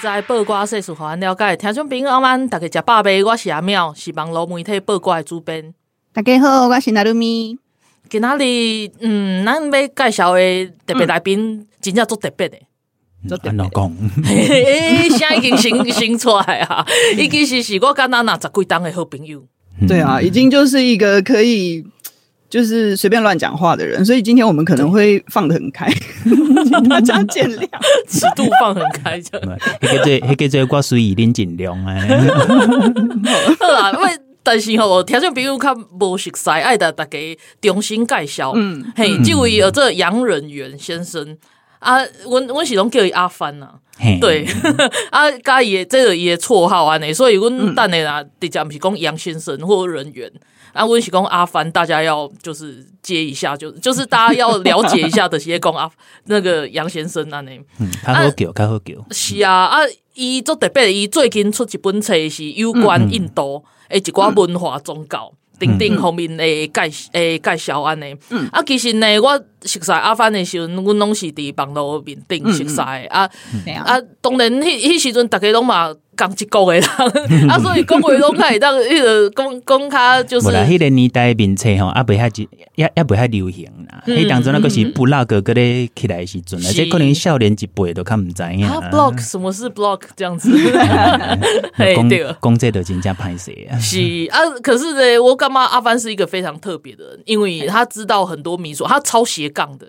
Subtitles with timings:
[0.00, 1.56] 瓜新闻，互你知；报瓜世事，互咱了解。
[1.56, 3.22] 听众朋友们，大家食饱未？
[3.22, 5.74] 我是阿妙，是网络媒体报瓜的主编。
[6.12, 7.58] 大家好，我是娜露咪。
[8.08, 12.56] 今仔日，嗯，咱要介绍的特别来宾，真正足特别的。
[13.44, 13.96] 安怎讲？
[14.24, 16.84] 诶，现在已经新新出来啊！
[17.18, 19.44] 伊其实是我跟他那十几档的好朋友。
[19.86, 21.84] 对啊，已经就是一个可以
[22.50, 25.88] 就是随便乱讲话的人，所以今天我们可能会放得很开，
[26.24, 27.68] 请大家见谅，
[28.08, 29.58] 尺度放很开，这样。
[29.80, 32.08] 迄个最，迄个最，我随意恁尽量哎。
[33.58, 37.18] 好啦，因为但是吼，听众朋友较无熟悉，爱的大家
[37.60, 38.52] 重新介绍。
[38.56, 41.38] 嗯，嘿，这位有这杨仁元先生。
[41.78, 43.68] 啊，阮阮是拢叫伊阿帆呐，
[44.20, 44.46] 对，
[45.10, 50.30] 啊，加伊这个伊的绰号安尼，所以阮等下啦，直接毋是讲杨先生或稔元，
[50.72, 55.90] 啊，阮是讲阿帆，大家要就是接一下，就就是大家要了解一下的些讲阿
[56.24, 59.78] 那个杨先生安尼，嗯，较好叫，较好叫，是啊，啊，
[60.14, 65.32] 伊做特别，伊最近出一本册是有关印度诶一寡文化宗教。
[65.60, 66.80] 等等方面诶介
[67.12, 73.30] 诶介绍安尼，嗯、啊，其实呢，我熟悉阿帆的时阵，阮拢是伫网络面顶熟悉诶啊，
[73.66, 76.84] 嗯、啊，当然，迄迄时阵，逐个拢嘛讲一国的人，
[77.48, 80.48] 啊，所以讲话拢较会当迄个讲讲较就是。
[80.48, 84.02] 无啦，迄个年代面册吼，啊，袂遐也也袂遐流行啦。
[84.06, 88.66] 迄当中那个是布拉格嗰咧起来时阵，而且可能少年一辈都较毋知影。
[88.66, 90.50] 啊，blog 什么是 blog 这样子？
[91.78, 92.10] 讲
[92.42, 93.78] 讲这都真正歹势啊。
[93.78, 93.98] 是
[94.30, 99.86] 啊，可是呢，我感觉阿凡是一个非常特别的人，因为他知道很多民俗，他超斜杠的。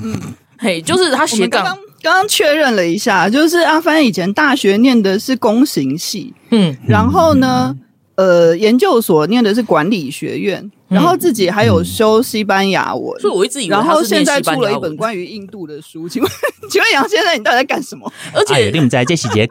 [0.00, 0.18] 嗯，
[0.62, 1.64] 嘿，就是他斜杠。
[2.00, 7.76] 刚刚确认了一下，就是阿帆以前大学念的是工行系，嗯，然后呢，
[8.14, 10.70] 呃，研究所念的是管理学院。
[10.92, 16.30] 然后自己还有修西班牙文，所以我一直以为然后现在出了一本关于印度的书，请问，
[16.70, 18.12] 请问杨先生，你到底在干什么？
[18.34, 19.46] 而且你们在这是一个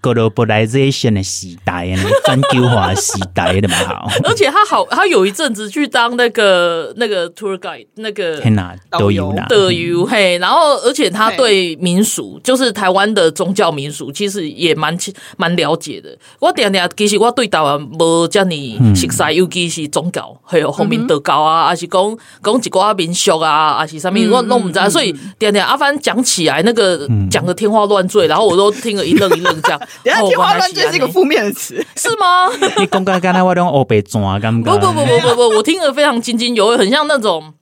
[0.00, 1.86] globalization 的时代，
[2.26, 4.10] 全球化时代的嘛好。
[4.24, 10.38] 而且他好，他有一阵子去当那个那个 tour guide，那个天哪，导游导游嘿。
[10.38, 14.96] 然后，而且他对民俗，就是台湾的宗教民俗，其实也蛮
[15.36, 16.16] 蛮了解的。
[16.40, 18.50] 我点点，其实我对台湾无这么
[18.94, 20.63] 熟悉，尤其是宗教，嘿。
[20.70, 22.02] 后面德高啊，还是讲
[22.42, 24.90] 讲一寡民俗啊，还是啥物，我弄不知。
[24.90, 29.80] 所以点点阿凡讲起来，那个讲的天花乱坠，然后我都听了一愣一愣，这样。
[30.04, 32.48] 等下天花乱坠是一个负面的词，是吗？
[32.78, 37.54] 你刚刚刚才我用欧北装啊，刚刚不不不不不不，我听了非常津津有味，很像那种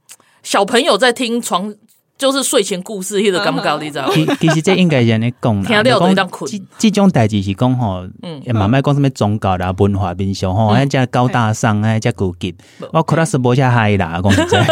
[0.43, 1.75] 小朋友在听床。
[2.23, 4.09] 就是睡前故事，迄个感觉你知道？
[4.15, 5.67] 其其实这应该是安尼讲啦。
[5.67, 6.49] 听了都当困。
[6.49, 8.05] 这这种代志是讲吼，
[8.45, 12.55] 也慢慢讲什么宗教啦、文化民俗吼，还加高大上，还加高级。
[12.93, 14.65] 我可能是无下嗨啦， 讲实在。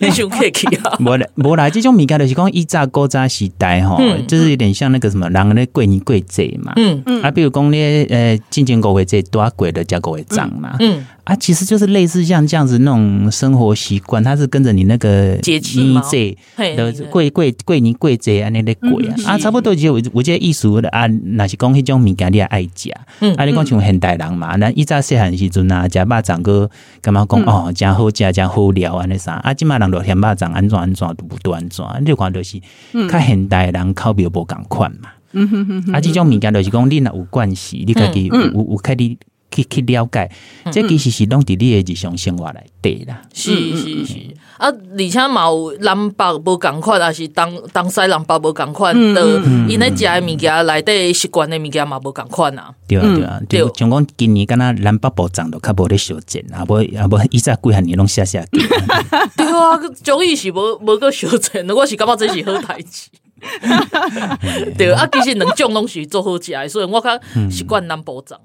[0.00, 0.96] 你想客气啊？
[1.02, 3.98] 无啦，无啦，这种物件就是讲以早古早时代吼，
[4.28, 6.72] 就是有点像那个什么人咧过年过节嘛。
[6.76, 7.20] 嗯嗯。
[7.22, 10.76] 啊，比如讲咧，呃，进前五月节多过的加五月涨嘛。
[10.78, 11.04] 嗯。
[11.28, 16.00] 啊，其实就是类似像这样子那种生活习惯，它是跟着你那个节气嘛。
[16.56, 22.90] 的贵贵贵年贵节啊，那个贵啊，啊，差不多就我我觉得艺术的啊，那是讲迄种物件你也爱食，
[23.36, 26.70] 啊，你讲像现代人嘛，咱以早细汉时阵啊，食肉粽个
[27.02, 32.58] 感觉讲哦，真好食，真好料安尼啥，啊，即满人都嫌肉粽安怎安怎都不安怎，你看就是，
[33.06, 35.10] 较现代人口味无共款嘛，
[35.92, 39.18] 啊，即种物件就是讲你若有关系，你家己有有有开你。
[39.50, 40.30] 去去了解，
[40.70, 43.22] 这其实是拢伫你的日常生活来对啦。
[43.32, 44.14] 是是是，
[44.58, 52.74] 啊，而且嘛有南北无共款，还是东东西南北无共款的，因咧食的物件内底习惯的物件嘛无共款啊。
[52.86, 58.46] 对啊对啊，对，像讲今年敢若南北部长都较无咧相见，啊无啊无，以前几汉年拢写写。
[59.36, 63.08] 对啊，终于是无无个相见，我是感觉这是好代志。
[64.76, 67.18] 对啊，其实两种拢是做好食的，所以我较
[67.50, 68.38] 习惯南部长。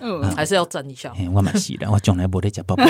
[0.00, 1.12] 嗯，还是要赞一下。
[1.32, 2.84] 我蛮喜的，我从来不会讲宝宝。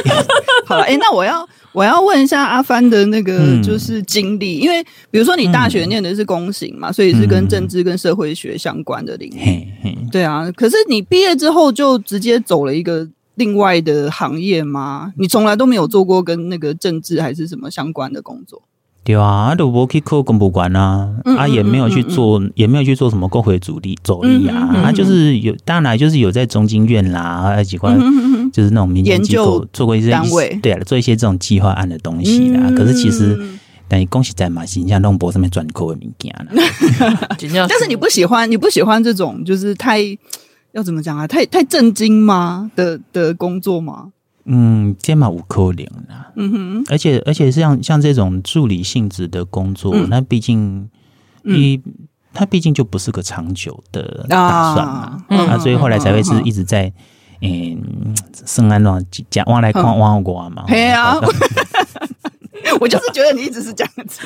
[0.66, 9.68] 好了，哎、欸，那我要我要问一下阿帆的那个就是经历，嗯、因为比如说你大学念的是公行嘛，嗯、所以是跟政治跟社会学相关的领域。
[9.84, 15.12] 嗯、对啊，可是你毕业之后就直接走了一个另外的行业吗？
[15.18, 18.62] 你从来都没有做过跟那个政治还是什么相关的工作？
[19.04, 27.94] 对啊，都不去考公务官啊，嗯、啊也没有去做，嗯嗯、也没有去做什么国会主力主力啊，啊、就是有，当然就是有在中经院啦，还有几块
[28.50, 32.60] 就是那种民间机构做过一些单位，对啊，做一些这种计划案的东西啦。
[32.64, 33.38] 嗯、可是其实，
[33.88, 36.46] 但你恭喜在嘛，形象弄博上面转口的物件啦。
[37.68, 40.00] 但是你不喜欢，你不喜欢这种就是太
[40.72, 41.26] 要怎么讲啊？
[41.26, 44.08] 太太正经吗的的工作吗？
[44.46, 46.32] 嗯，这嘛无可能啦。
[46.36, 50.88] 嗯哼，而且而且像像这种助理性质的工作，嗯、那毕竟
[51.44, 51.80] 一，
[52.32, 55.24] 他毕竟就不是个长久的打算嘛。
[55.28, 56.92] 啊，啊，所以后来才会是一直在
[57.40, 58.14] 嗯，
[58.46, 60.64] 生安乱讲往来看往过嘛。
[60.66, 61.16] 对啊，
[62.80, 64.20] 我 就是觉得你一直是这样子，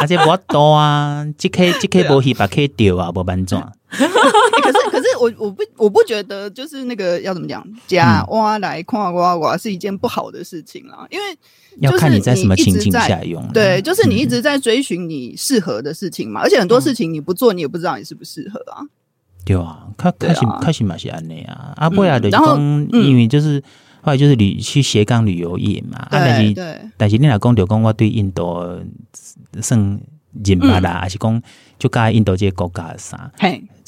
[0.00, 3.72] 而且我多啊，这 K 这 K 不去把 K 丢啊，不搬转。
[3.90, 11.24] 可是可是我我不我不觉得就是那个要怎么讲，假挖来夸挖挖是一件不好的事情啦，因为
[11.80, 13.46] 要看你在什么情境下用。
[13.52, 18.84] 对，就是你一直在追寻你适合的事情嘛，而且很多事情你不做，你也不知道你适不适合啊。
[19.44, 23.62] 对啊，开开心开心嘛是安内啊，阿伯亚的工，因为就是
[24.02, 28.82] 后来就是旅去斜杠旅游业嘛，啊但是但是你老公就讲我对印度
[29.62, 29.98] 算
[30.44, 31.42] 认吧啦，还是讲
[31.78, 33.32] 就介印度这个国家啥？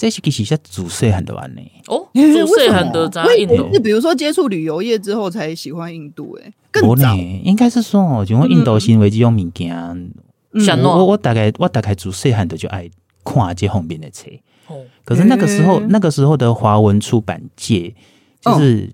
[0.01, 0.11] 嘿。
[0.11, 1.61] 这是其实是自细汉就安呢。
[1.89, 3.71] 哦， 自细汉就在印度。
[3.73, 9.77] 是比如说接触旅游业之后才喜欢印度诶，更早应该是说哦，就讲印度行为这种物件。
[10.83, 12.89] 我我大概我大概主税很多就爱
[13.23, 14.31] 看这方面的书。
[15.05, 17.95] 可是那个时候那个时候的华文出版界，
[18.41, 18.89] 就是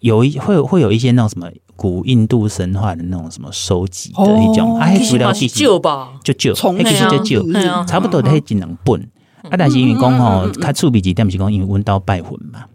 [0.00, 7.52] 有一会有会有一些那种什么古印度神话的那种什么收集的一种，哎，资料其实旧吧，就旧，其实就旧，
[7.86, 9.08] 差不多都几能本。
[9.48, 12.66] 啊，但是因为讲吼，较趣味一点是讲，因为阮兜拜佛嘛，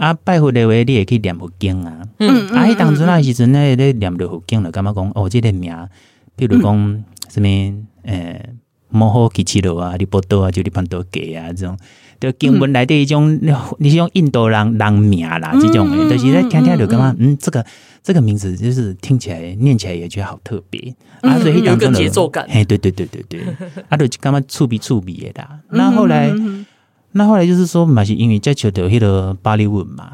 [0.00, 2.02] 啊拜佛的话，你也可以念佛经啊。
[2.18, 5.74] 啊，迄当初那时阵咧，咧念着佛经了，感觉讲哦，这个名，
[6.36, 7.44] 比如讲什物，
[8.04, 8.54] 诶，
[8.88, 11.76] 摩诃吉七罗啊，利波多啊，就利潘多给啊，这种，
[12.22, 13.36] 就经文来的一种，
[13.78, 17.66] 你是用印度人人名啦，这种诶，就是咧听听就感觉，嗯，这个
[18.00, 20.94] 这个名字就是听起来念起来也觉得好特别。
[21.22, 23.40] 啊，所以有个节奏感，哎，对对对对对，
[23.90, 25.58] 啊，就感觉触鼻触鼻的啦。
[25.70, 26.32] 那后来，
[27.10, 30.12] 那后来就是说，嘛是因为在求得迄个巴利文嘛，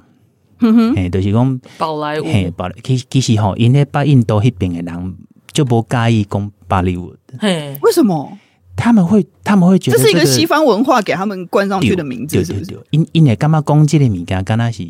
[0.97, 5.15] 嘿，就是讲宝莱坞，嘿，宝莱，其其实吼，因为把印度迄边的人
[5.53, 8.39] 就不介意讲巴利文，嘿，为什么？
[8.79, 12.79] 他们会他们会觉得这是一个西方文化给他们冠上去的名字，对不对？
[12.91, 14.87] 因因为干嘛攻击的米干，干那是。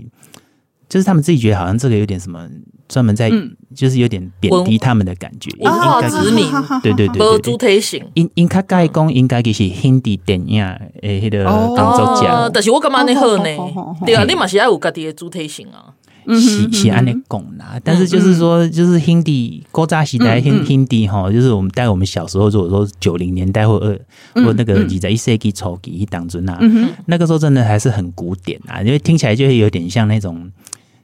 [0.88, 2.48] 就是他们自己觉得好像这个有点什么，
[2.88, 3.30] 专门在
[3.76, 5.50] 就是有点贬低他们的感觉。
[5.60, 6.46] 文化殖民，
[6.82, 8.02] 对对对，无主体性。
[8.14, 10.64] 应应该该讲应该就是 Hindi 电影
[11.02, 11.44] 诶，迄个
[11.76, 12.48] 当作家。
[12.48, 13.44] 但是我干嘛那好呢？
[14.06, 15.92] 对啊，你嘛是要有家己的主体性啊。
[16.34, 23.98] 是是安尼讲啦，但是就是说，就是 Hindi 古早时代 Hindi 哈，就是我们带我们小时候，如果说九零年代或二
[24.42, 26.58] 或那个二十一世纪初期当中啊，
[27.06, 30.50] 那个时候真的还是很古典啊，因为听起来就会有点像那种。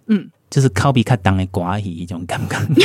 [0.06, 2.38] 嗯，就是靠比较当的寡语一种感
[2.75, 2.85] 觉，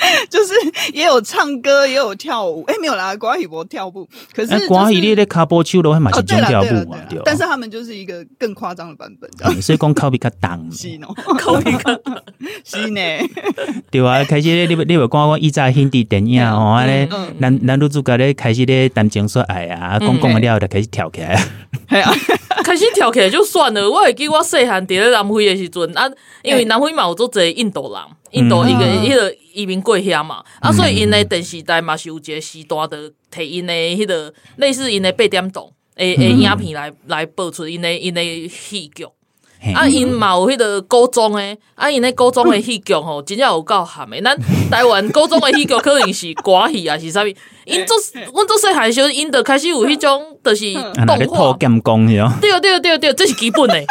[0.30, 0.54] 就是
[0.92, 2.64] 也有唱歌，也有跳舞。
[2.66, 7.20] 哎，没有啦，瓜语不跳舞，可是瓜语你的卡波丘都会蛮喜欢跳舞嘛，对。
[7.24, 12.00] 但是他们就是一个更夸张的版本，所以讲靠比较当， 是喏，靠比较
[12.64, 13.00] 是呢，
[13.90, 14.24] 对啊。
[14.24, 17.08] 开始你你有讲我以前 Hindi 电影哦，咧
[17.38, 21.36] 男男女主角咧开始咧谈情说爱啊，讲讲了就开始跳起来，
[21.88, 22.12] 系啊。
[22.62, 26.08] 开始跳起来就算了，我会记我细汉伫咧南非的时阵啊，
[26.42, 28.00] 因为南非嘛有做侪印度人，
[28.32, 35.64] 印度一个迄个移民过遐嘛，啊，所以因的电视台嘛是有一个时段的摕因的迄个类似因的八点档
[35.96, 39.04] 诶诶影片来来播出因的因的戏剧，
[39.74, 44.34] 啊，因嘛有迄个高中诶，啊，因的高中诶戏剧吼， 真正有够含诶，咱
[44.70, 47.26] 台湾高中诶戏剧可能是歌戏啊，是啥物？
[47.66, 47.96] 因做，
[48.32, 50.72] 阮做细汉时阵，因就开始有迄种，就是
[51.06, 51.52] 动画。
[52.40, 53.84] 对啊，对啊，对啊，对啊，这是基本的。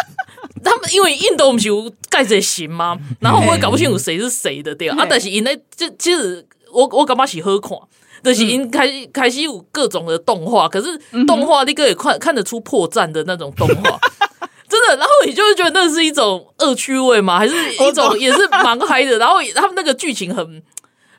[0.64, 2.98] 他们因为印度不是有盖着形吗？
[3.20, 4.96] 然后我也搞不清楚谁是谁的，对啊。
[5.00, 7.78] 啊，但是因为这其实我我感觉是好看，
[8.24, 14.00] 就是因开开始有各种的动画，可是动画那个也看看得出破绽的那种动画，
[14.68, 14.96] 真的。
[14.98, 17.38] 然后你就会觉得那是一种恶趣味吗？
[17.38, 19.18] 还是一种也是蛮嗨的？
[19.18, 20.64] 然后他们那个剧情很。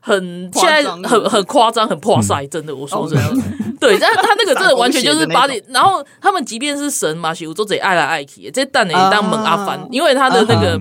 [0.02, 3.44] 很现在很很夸张，很破赛，真的，我说真的，
[3.80, 10.78] 对，但他那个真的 完全就是把你，然后他们即便是神嘛，是有做贼爱来爱去，这蛋呢当猛阿凡，因为他的那个，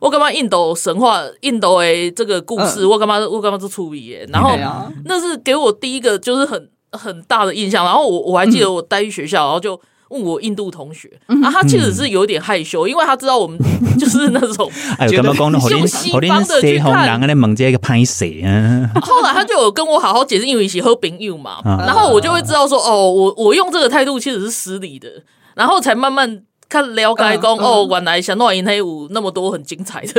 [0.00, 4.58] 我干嘛印度神话，印度诶这个故事，我干嘛我干嘛做处理耶，然后
[5.04, 13.58] 那是给我第一个就是很很大的印象，然后我我还记得我待于学校，然后就问我印度同学，啊，他其实是有点害羞，因为他知道我们
[13.98, 15.58] 就是那种 哎呦，干嘛讲呢？
[15.70, 18.90] 用西方的去看，那蒙这个拍谁啊？
[19.02, 25.08] 后来他就有跟我好好解释，因为一起喝冰柚嘛，然后我就会知道说，哦，我我用这个态度其实是失礼的，
[25.54, 26.42] 然后才慢慢。
[26.68, 30.14] 看了解讲哦，原来像诺因黑有那么多很精彩的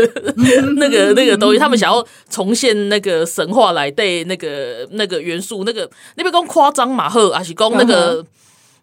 [0.76, 8.22] 那个那个东西，他们想要重现那个神话来对那个那个元素，那个那边讲夸张马赫还是讲那个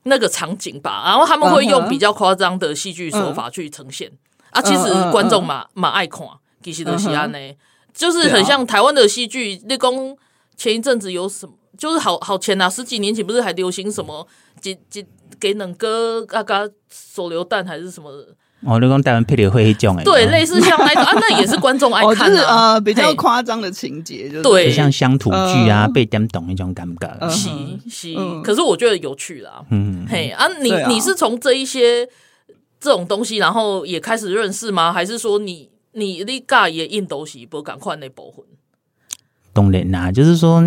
[0.08, 4.10] 那个场景吧，然后他们会用比较夸张的戏剧手法去呈现
[4.50, 4.60] 啊。
[4.60, 6.26] 其实观众嘛蛮爱看，
[6.62, 7.38] 其实都是安呢，
[7.94, 9.60] 就是很像台湾的戏剧。
[9.66, 10.16] 那功
[10.56, 14.26] 前一阵子有什么，就是好好前啊，十几年前不是还流行什么
[14.60, 15.06] 给给。
[15.38, 18.34] 给冷哥啊嘎手榴弹还是什么的？
[18.66, 24.42] 哦，你讲台湾霹雳会那种哎，对，类似像那种啊，那也是 观众爱看的，呃，比较夸张的情节，就是。
[24.42, 27.48] 对，像乡土剧啊，被点懂那种感觉，是
[27.88, 32.04] 是，可是我觉得有趣啦，嗯，嘿啊，你你是从这一些
[32.80, 34.92] 这种东西，然后也开始认识吗？
[34.92, 38.44] 还是说你你你嘎也印度西不赶快那部分？
[39.52, 40.64] 当然啦，就是说。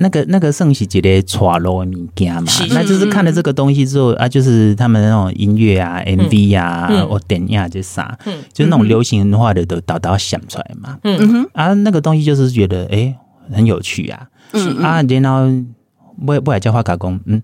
[0.00, 8.16] 那个那个圣喜节的传路的物件嘛，那就是看了这个东西之后啊，就是他们那种音乐啊、MV 啊、或电影啊这啥，
[8.52, 10.98] 就是那种流行文化的都导导想出来嘛。
[11.02, 11.28] 嗯。
[11.28, 13.14] 哼，啊，那个东西就是觉得诶
[13.52, 14.28] 很有趣啊。
[14.52, 15.50] 嗯啊，然后
[16.24, 17.42] 不不来叫话加工，嗯，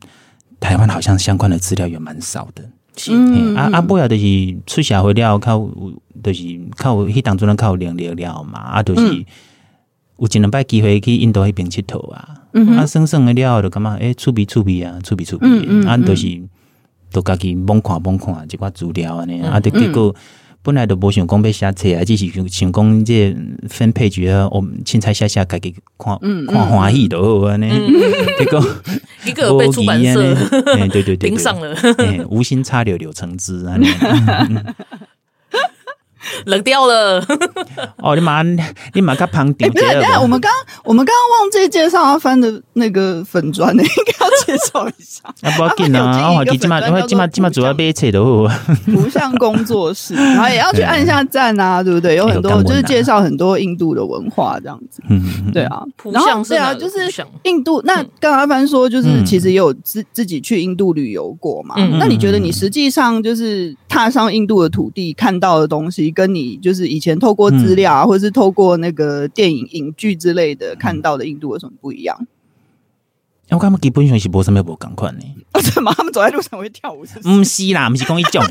[0.60, 2.62] 台湾好像相关的资料也蛮少的。
[3.10, 5.58] 嗯啊啊，不要就是出社会了靠，
[6.22, 9.24] 就是靠去当中能靠能力了嘛，啊，就是。
[10.16, 12.24] 有一两摆机会去印度那边佚佗啊，
[12.76, 16.26] 啊，算算的了就感觉诶，趣味趣味啊，趣味趣味，啊，都是
[17.12, 20.14] 都家己猛看猛看一寡资料安尼，啊，的结果
[20.62, 23.36] 本来都无想讲要写册啊，只是想讲这
[23.68, 27.68] 分配局啊，我们凊彩写写家己看看欢喜就好安尼，
[28.38, 28.64] 结果
[29.26, 30.34] 一个被出版社
[30.64, 31.76] 对对对盯上了，
[32.30, 33.86] 无心插柳柳成枝安尼。
[36.46, 37.24] 冷掉了
[37.98, 38.14] 哦！
[38.14, 38.42] 你马
[38.92, 39.70] 你马个旁点。
[39.72, 40.50] 对对对，我们刚
[40.84, 45.22] 我们刚刚忘记介绍阿帆的那个粉砖呢， 应该要介绍一下。
[45.42, 46.18] 啊，不要紧啊！
[46.18, 48.50] 啊，我今码因为今码今码主要被扯的哦。
[48.86, 52.16] 图像工作室，然后也要去按一下赞啊，对不对？
[52.16, 55.02] 有很多就是介绍很多印度的文化这样子。
[55.08, 55.82] 嗯，对啊。
[56.12, 56.96] 然后对啊，就是
[57.44, 57.80] 印度。
[57.84, 61.74] 那刚刚阿帆说，就是其实也有自自己去印度旅游过嘛。
[61.98, 66.10] 那你觉得你实际上就是踏上印度的土地，看到的东西？
[66.14, 72.16] 跟你就是以前透过资料啊，或者是透过那个电影、影剧之类的看到的印度有什么不一样？
[73.50, 75.24] 我感觉基本上是无什么不同款呢。
[75.52, 77.04] 为什么他们走在路上会跳舞？
[77.22, 78.42] 不是啦，不是讲一种，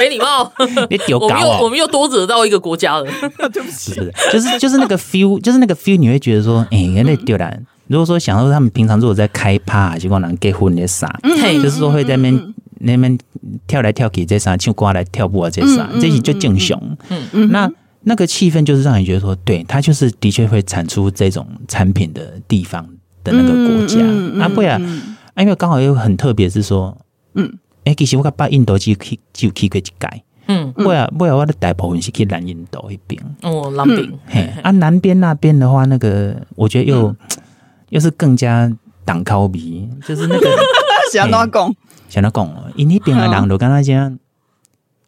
[0.00, 0.52] 没礼貌。
[0.90, 3.06] 你丢我们又我们又多惹到一个国家了。
[3.52, 3.94] 对不起，
[4.32, 7.66] 就是就是那个 feel，就是那个 feel，你会觉得说， 哎，那丢人。
[7.86, 12.54] 如果说想到他们平常如果在开趴，结果能结婚的啥，就是说会在那边。
[12.80, 13.18] 那边
[13.66, 16.80] 跳来跳去，这啥唱歌来跳舞啊，这啥，这是就正常。
[17.08, 17.70] 嗯嗯，那
[18.02, 22.88] 那个气氛就是让你觉得说，对，它就是的确会产出这种产品的地方
[23.24, 24.00] 的那个国家。
[24.40, 24.80] 啊，不呀，
[25.36, 26.96] 因为刚好又很特别，是说，
[27.34, 29.92] 嗯，哎，其实我把印度就去就去过一届。
[30.46, 33.22] 嗯，不呀不呀，我的大部分是去南印度那边。
[33.42, 34.08] 哦，南边。
[34.26, 37.14] 嘿，啊，南边那边的话，那个我觉得又
[37.90, 38.72] 又是更加
[39.04, 40.48] 挡高比，就是那个
[41.12, 41.74] 想哪讲？
[42.08, 44.18] 像他讲，因那边的人都跟他讲，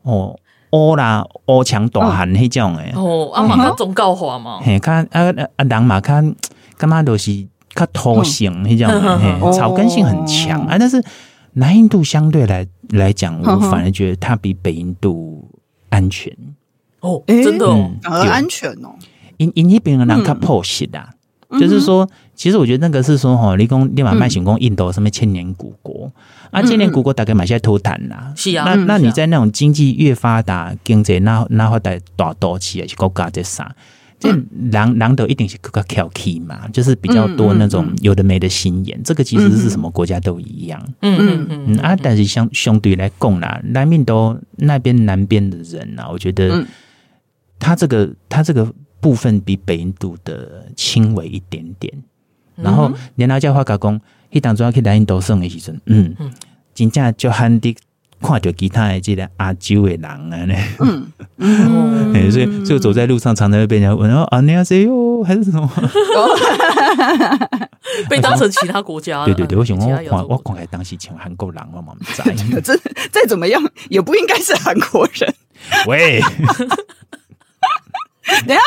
[0.02, 0.38] 哦，
[0.72, 2.92] 乌啦，乌强大汉那种诶。
[2.94, 5.22] 哦，阿妈他宗教化嘛，嘿，看啊
[5.56, 6.34] 啊人嘛，看
[6.76, 8.88] 干嘛都是较土性那种，
[9.18, 10.76] 嘿，草根性很强啊。
[10.78, 11.02] 但是
[11.54, 15.48] 南印度相对来来讲，我反而觉得它比北印度
[15.88, 16.32] 安全。
[17.00, 17.66] 哦，真的，
[18.02, 18.94] 反而安全哦。
[19.38, 21.10] 因因那边的人较朴实啦。
[21.58, 22.08] 就是说，
[22.40, 26.10] 其实我觉得那个是说哈，你讲立马卖行宫印度什么千年古国
[26.50, 28.32] 啊，千年古国大概买下偷谈啦。
[28.34, 33.76] 是啊，那那你在那种经济越发达、经济那那发达大多起来是国家在啥？
[34.18, 34.34] 这
[34.72, 38.98] 狼狼的一定是更加挑剔嘛，就是比较多那种有的没的心眼。
[39.04, 40.82] 这个其实是什么国家都一样。
[41.02, 46.66] 嗯嗯嗯啊，但是相相对来讲啦，南面都那边南边的人啊，我觉得
[47.58, 48.66] 他这个他这个。
[49.02, 51.90] 部分比北印度的轻微一点点，
[52.62, 54.00] 然后然后叫话加工，
[54.30, 56.14] 一当中要去南印度送的时阵，嗯，
[56.74, 57.76] 真正就罕的
[58.20, 61.06] 看到其他的这个亚洲的人啊， 呢，嗯
[62.14, 65.68] 嗯，所以就走在路上，常常会被人家问哦，啊，你要谁哟，还是什么？
[68.08, 69.24] 被当成其他国家？
[69.24, 72.24] 对对对，我想我看我看来当时像韩国人，我蛮在，
[72.60, 72.76] 这
[73.10, 75.34] 再怎么样也不应该是韩国人。
[75.86, 76.20] 喂。
[78.46, 78.60] 等下，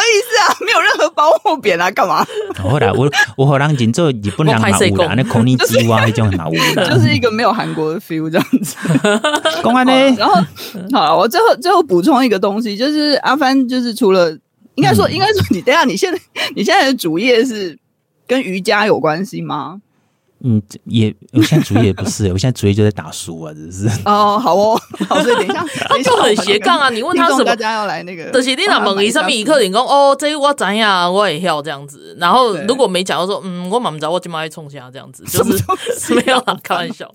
[0.00, 2.26] 意思啊，没有任何褒或贬啊，干嘛？
[2.62, 8.76] 后来我我和人进做日本人马乌啦，那孔尼基哇那种马乌啦，就是一个没有韩国的 feel 这样子。
[9.62, 9.92] 公安呢？
[10.16, 10.34] 然后
[10.92, 14.30] 好了，我最后最后补充一个东西，就是阿帆，就是除了
[14.74, 16.18] 应该说应该说你等下，你现在
[16.54, 17.78] 你现在的主业是
[18.26, 19.80] 跟瑜伽有关系吗？
[20.42, 26.88] 嗯，也我现在主业也不是，我现在主业就在打书啊，只是哦，好哦，好，所以等一下， 他就很斜杠啊。
[26.90, 32.16] 你问他什么，大家要来那个，就是你哪问伊什么，可能讲哦，这我知呀，我也要这样子。
[32.18, 35.62] 然后如果没讲，我说嗯，我嘛不知道，我今麦冲下这样子，就是
[36.14, 37.12] 没有啦，开玩笑。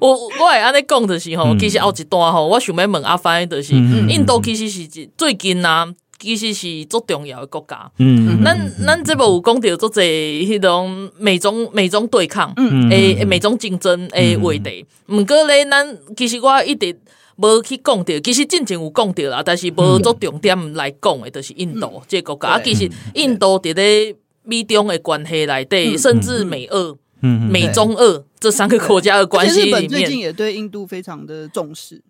[0.00, 3.74] 我我也安尼讲的时候，其实有一段吼，我想要问阿帆的是，
[4.08, 5.88] 印度其实是最近啊。
[6.18, 10.02] 其实是足重要的国家，嗯，咱咱这部有讲到足侪
[10.44, 14.84] 迄种美中美中对抗，嗯，诶，美中竞争诶话题。
[15.06, 16.98] 毋过咧，咱其实我一直
[17.36, 22.54] 无去讲到，其实真正有讲到啦，但是无足重点来讲诶，就是印度这个国家。
[22.54, 32.02] 啊，其实印度伫咧美中诶关系内底，甚至美俄、美中俄这三个国家的关系里面，日本最近也对印度非常的重视。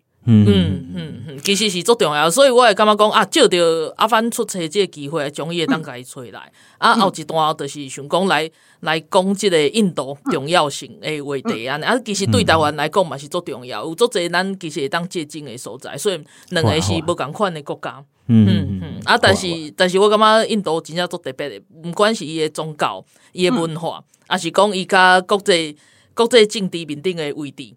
[0.45, 6.51] 嗯嗯嗯，其实是足重要，所以我会感觉讲啊，借着阿凡出差这个机会，终于会当家出来。
[6.77, 8.49] 嗯、啊，后一段就是想讲来
[8.81, 11.79] 来讲即个印度重要性诶话题啊。
[11.83, 18.03] 啊，其实对台湾来讲嘛是足重要，有足侪咱其实会当借鉴诶所在，所以两个是无共款诶国家。
[18.27, 25.75] 嗯嗯嗯，啊，但是但是我感觉印度真正足特别诶，毋管是伊诶宗教、伊诶文化，啊、嗯、是讲伊甲国际
[26.13, 27.73] 国际政治面顶诶位置。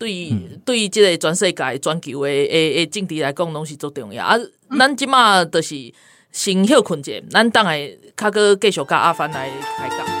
[0.00, 4.34] 对于、嗯、对于即个全世界全球的诶诶政治来讲，拢是足重要啊！
[4.78, 5.92] 咱即马就是
[6.32, 7.70] 先休困者，咱等下
[8.16, 10.19] 较阁继续甲阿凡来开讲。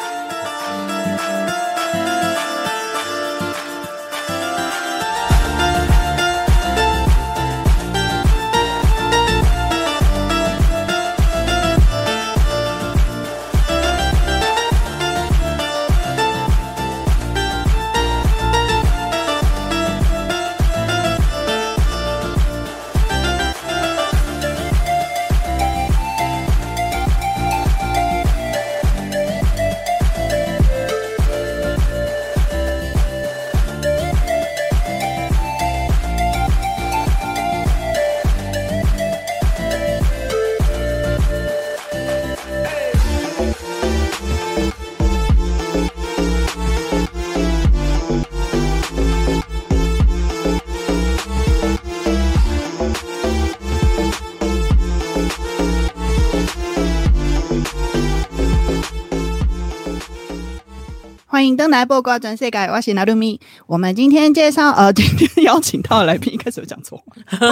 [61.40, 63.40] 欢迎登来报告全世界，我是娜露米。
[63.66, 67.02] 我们今天介绍，呃， 今天邀请到的来宾，一开始有讲错，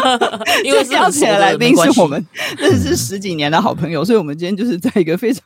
[0.62, 2.22] 因为 邀请的来宾是我们
[2.58, 5.42] 认识十几年的好朋友，所以我们今天就是在一个非常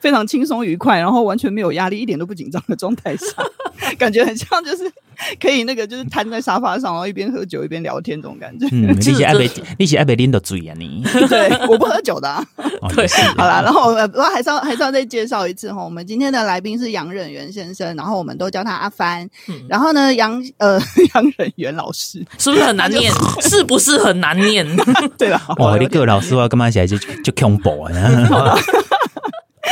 [0.00, 3.26] 非常轻松愉快，然后完全没有压力，一点都不紧张的状态下，
[3.98, 4.90] 感觉很像就是。
[5.40, 8.66] 可以那个就是瘫在沙发上，然后一边喝酒一边聊天，这种感觉。
[8.72, 11.04] 嗯，你是爱被你是爱被拎到嘴啊你？
[11.30, 12.44] 对，我不喝酒的、 啊。
[12.96, 19.22] 对，好啦，然后我还是要还是要再介绍一次哈，我们今天的来宾是杨忍元先生，然后我们都叫他阿帆。
[19.48, 20.80] 嗯、然后呢，杨呃
[21.14, 23.12] 杨忍元老师是不是很难念？
[23.40, 24.66] 是不是很难念？
[25.16, 27.92] 对了，哦，你个老师我干嘛起来就就恐怖啊？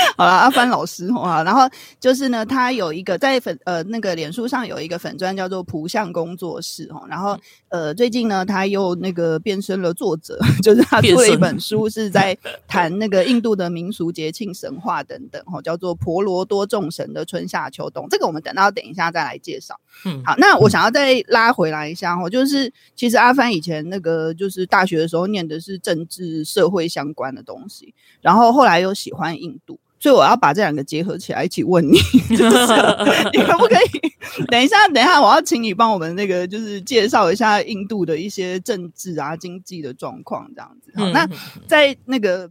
[0.17, 7.39] 好了，阿帆老师哈，然后就是呢，他有一个在粉呃那个脸书上有一个粉砖叫做蒲相工作室哈，然后
[7.69, 12.37] 呃最近呢他又那个变身了作者， 就是他出了一本书是在
[12.69, 19.79] 谈那个印度的民俗节庆神话等等哈，叫做婆罗多众神的春夏秋冬，这个我们等到等一下再来介绍。
[20.05, 29.79] 嗯，好，那我想要再拉回来一下哈，就是其实阿帆以前那个就是大学的时候念的是政治社会相关的东西，然后后来又喜欢印度。
[30.01, 31.97] 所以我要把这两个结合起来一起问你，
[32.37, 32.57] 就是
[33.33, 34.77] 你可不可以等一下？
[34.89, 40.91] 等一下，我要请你帮我们那个就是介绍一下印度的一些政治啊、经济的状况这样子。
[40.97, 41.25] 好，那
[41.69, 42.51] 在那个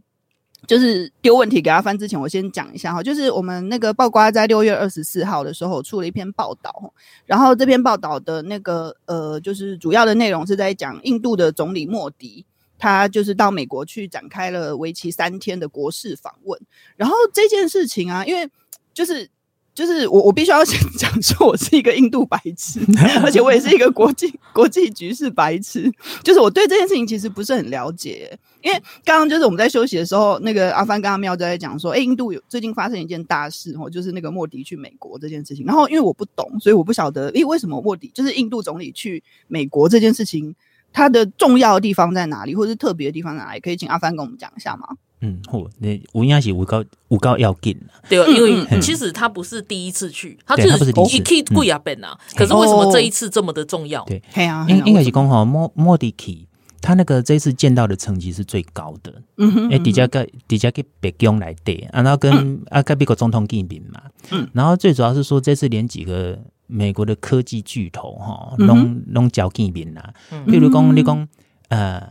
[0.66, 6.92] 就是丢问题给他翻之前，我先讲一下哈，就是我们那个爆瓜在六月二十四号的时候出了一篇报道，
[7.26, 12.44] 然后这篇报道的那个呃，就是主要的内容是在讲印度的总理莫迪。
[12.78, 16.60] 他就是到美国去展开了为期三天的国事访问，
[16.96, 18.50] 然后这件事情啊，因为
[18.92, 19.30] 就是
[19.74, 22.80] 就是我我必须要先 讲说，我是一个印度白痴，
[23.22, 25.90] 而且我也是一个国际国际局势白痴，
[26.22, 40.54] 就是我对这件事情其实不是很了解，因为刚刚就是我们在休息的时候，那个阿帆跟阿妙在讲说，哎，印度有最近发生一件大事哦，就是那个莫迪去美国这件事情，然后因为我不懂，所以我不晓得，诶，为什么莫迪就是印度总理去美国这件事情。
[40.94, 43.60] 它的重要的地方在哪里，或者是特别的地方在哪里？
[43.60, 44.86] 可以请阿帆跟我们讲一下吗？
[45.24, 52.18] 嗯，或那应该是五高五高要紧对，因为其实他不是第一次去，他就是一去贵亚本啊。
[52.34, 54.04] 可是为什么这一次这么的重要？
[54.04, 54.20] 对，
[54.68, 56.48] 应应该是讲哈，莫莫迪奇
[56.80, 59.14] 他那个这一次见到的层级是最高的。
[59.36, 64.02] 嗯哼，哎，底下个底下个白宫来对，然后跟阿盖比国总统见面嘛。
[64.32, 70.12] 嗯，然后最主要是说这次连几个美国的科技巨头哈，拢拢交见面啦。
[70.48, 71.28] 譬如讲你讲
[71.68, 72.02] 呃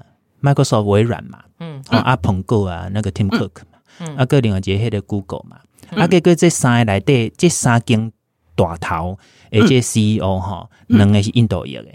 [0.42, 1.40] ，Microsoft 微软嘛。
[1.62, 8.12] 嗯，啊，阿彭哥啊，那个 Tim Cook 嘛，嗯，啊，个另外一个迄个 Google 嘛，啊，个个这三个内底，这三间
[8.56, 9.18] 大头，
[9.52, 11.86] 而且 CEO 哈，两个是印度裔的。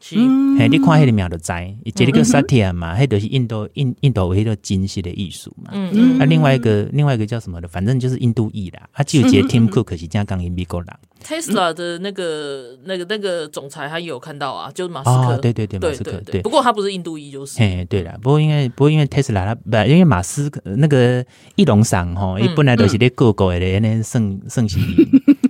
[0.00, 0.16] 是，
[0.58, 1.52] 嘿，你看迄个名就知，
[1.84, 5.70] 伊这里叫 Satya 嘛，迄都是印度印印度迄个真实的艺术嘛。
[5.72, 6.20] 嗯嗯。
[6.20, 8.86] 啊，另外一个另外一个叫什么的，反正就是印度裔啦。
[8.92, 10.88] 啊，只有一个 Tim Cook 是正港英美国人。
[11.24, 15.38] Tesla 的那个那个那个总裁他有看到啊，就是马斯克。
[15.38, 16.42] 对对对，马斯克对。
[16.42, 17.58] 不过他不是印度裔，就是。
[17.58, 21.24] 嘿，对了，不过因为不过因为 Tesla 他不，因为马斯克那个
[21.56, 24.80] 一龙上吼，伊本来都是咧各国的那圣圣贤，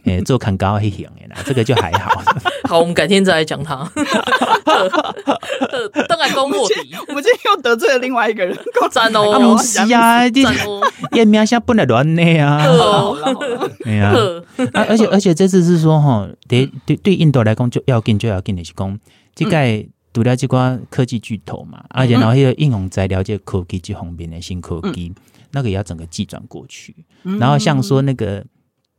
[0.05, 2.23] 诶，做看高一型的啦，这个就还好。
[2.69, 3.91] 好，我们改天再来讲他。
[6.09, 6.75] 当然，公莫迪，
[7.09, 8.57] 我今天又得罪了另外一个人，
[8.91, 9.39] 赞哦！
[9.39, 10.83] 不是啊，赞哦！
[11.13, 12.63] 也名下不能乱内啊，
[13.83, 14.13] 对啊，
[14.75, 18.99] 而且而且这次是说哈，对对对，印度来讲就要紧就要紧的是讲，
[19.35, 25.13] 这个除了这关科技巨头嘛，而且然后迄个应用在了解科技这方面的新科技，
[25.53, 26.95] 那个也要整个寄转过去，
[27.39, 28.45] 然后像说那个。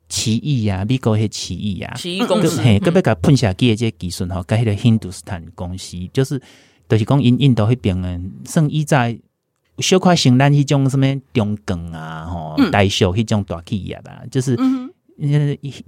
[0.08, 6.40] 奇异啊，美国迄奇异呀，奇异公司，嘿，个别个喷下机的这技术吼，跟迄个印度斯坦公司，就是，
[6.88, 9.18] 就是讲因印度迄边诶，算伊在
[9.80, 14.90] 小块像咱迄种什么中钢啊，吼，大小迄种大企业吧，就是，嗯，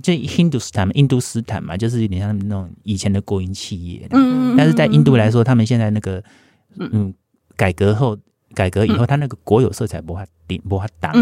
[0.02, 6.24] 就印度斯坦，印度斯坦嘛，就是有点像那种以前的国营企业，嗯，但是在印度来说，他们现在那个，
[6.80, 7.14] 嗯，
[7.56, 8.18] 改革后。
[8.58, 11.14] 改革以后，它那个国有色彩不法顶，不法挡。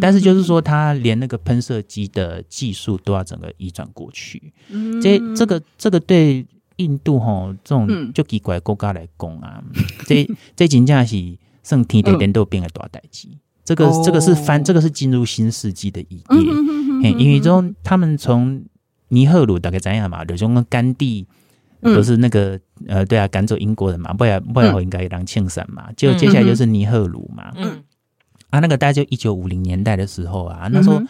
[0.00, 4.52] 但是就是说，它连那个喷射机的技术都要整个移转过去。
[4.70, 6.46] 嗯、这这个这个对
[6.76, 13.26] 印度吼这种就奇怪国家来讲啊，嗯、这这真正是算天地颠倒变个大代志。
[13.64, 16.24] 这个这个是翻，这个是进入新世纪的一页。
[16.30, 18.64] 嗯、因为中他们从
[19.08, 21.26] 尼赫鲁大概怎样嘛，就种甘地。
[21.94, 25.84] 都是那个呃，对啊，赶走英国人嘛，不然不然我应该当庆山嘛。
[25.96, 27.82] 就接下来就是尼赫鲁嘛，嗯，
[28.50, 31.00] 啊，那个大概就一九五零年代的时候啊，那时候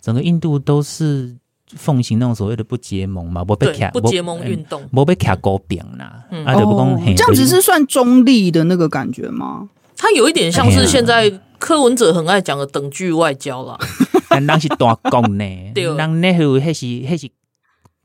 [0.00, 1.36] 整个印度都是
[1.76, 6.04] 奉行那种所谓的不结盟嘛，不被卡不结盟运动，不被卡高饼呐，
[6.44, 9.68] 啊，就不公这样子是算中立的那个感觉吗？
[9.96, 13.76] 它有一点像是现在柯文哲很爱讲的等距外交啦，
[14.42, 17.28] 那是大公呢， 对，那那是那是那是。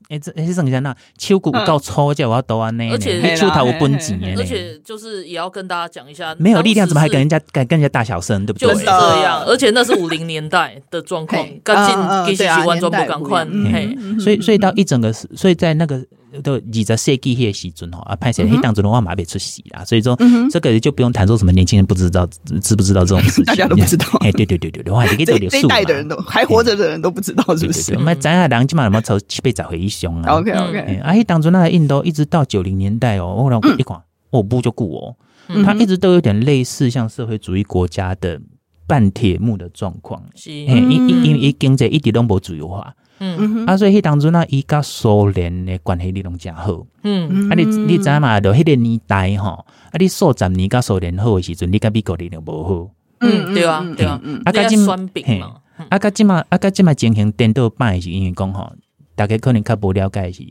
[0.08, 2.90] 哎，这哎，剩下那秋谷够粗，叫我要多安呢。
[2.92, 4.34] 而且秋桃无本钱耶。
[4.36, 8.68] 而且就是也要跟大家讲一下，没有力量怎么还跟人家敢跟人家大小声，对不对？
[8.68, 8.90] 就是这
[9.22, 9.42] 样。
[9.46, 13.44] 而且那是五零年代的状况，赶紧给洗完妆不赶快。
[13.72, 16.04] 嘿，所以所以到一整个，所以在那个
[16.42, 19.84] 都二十世纪迄个时阵吼，啊，拍摄迄当阵的话嘛别出席啦。
[19.84, 20.18] 所以说
[20.50, 22.26] 这个就不用谈说什么年轻人不知道
[22.62, 24.06] 知不知道这种事情， 大家都不知道。
[24.20, 25.62] 哎，对对对对，我还给这点数。
[25.62, 27.94] 这代的人都还活着的人都不知道是不是？
[27.94, 30.78] 我们咱俩人起码有没有从七倍找回一雄啊？OK OK。
[31.02, 35.16] 啊，迄当初那个印度一直到九零年代哦，我让一看，我不就顾哦，
[35.64, 38.40] 他一直都有点类似像社会主义国家的
[38.86, 42.94] 半铁幕的状况，是因因因为经济一直都无自由化，
[43.38, 48.40] 嗯，啊，所以迄当初那伊甲苏联的关系你拢真好，嗯，啊，你你知嘛？
[48.40, 55.56] 就迄个年代吼，啊，你数十年甲苏联好的时阵，你甲美国你就无好，嗯，对啊，对啊，啊，甲即酸饼嘛，
[55.88, 58.72] 啊，甲即嘛，啊，甲即嘛进行颠倒摆是因为讲吼，
[59.14, 60.42] 大家可能较无了解是。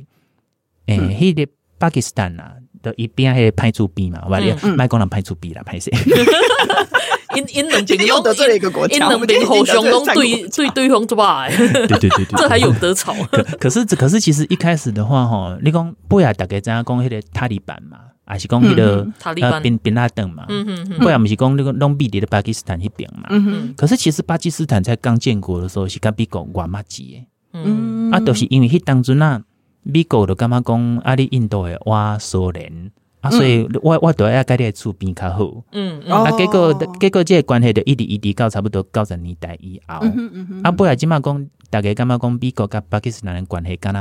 [0.87, 2.43] 诶，迄个巴基斯坦呐，
[2.81, 5.91] 的一边还派出兵嘛，我讲卖讲人派出兵啦，派谁？
[7.35, 11.47] 因 因两边又得罪了一个国家，因两边互相都对对对方做吧？
[11.49, 13.13] 对对对对， 这还有得吵。
[13.59, 19.07] 可是可是其实一开始的话吼，你讲不要大概怎样讲迄个塔利班嘛，还是讲迄个
[19.41, 20.45] 呃宾宾拉登嘛？
[20.99, 23.29] 不然不是讲那个拢比的巴基斯坦迄边嘛？
[23.75, 29.41] 可是其实巴基斯坦在刚建国的时候是跟美国玩麻吉诶，嗯啊，都是因为迄当阵啊。
[29.85, 32.71] 美国就感觉讲啊，你印度的挖苏联
[33.23, 35.63] 啊，所以我我都要甲你厝边较好。
[35.71, 40.05] 嗯啊，结果结果这个关系就一直一直到差不多九十年代以后。
[40.61, 43.93] 啊，不然即马讲，大家感觉讲美国甲巴基斯坦诶关系敢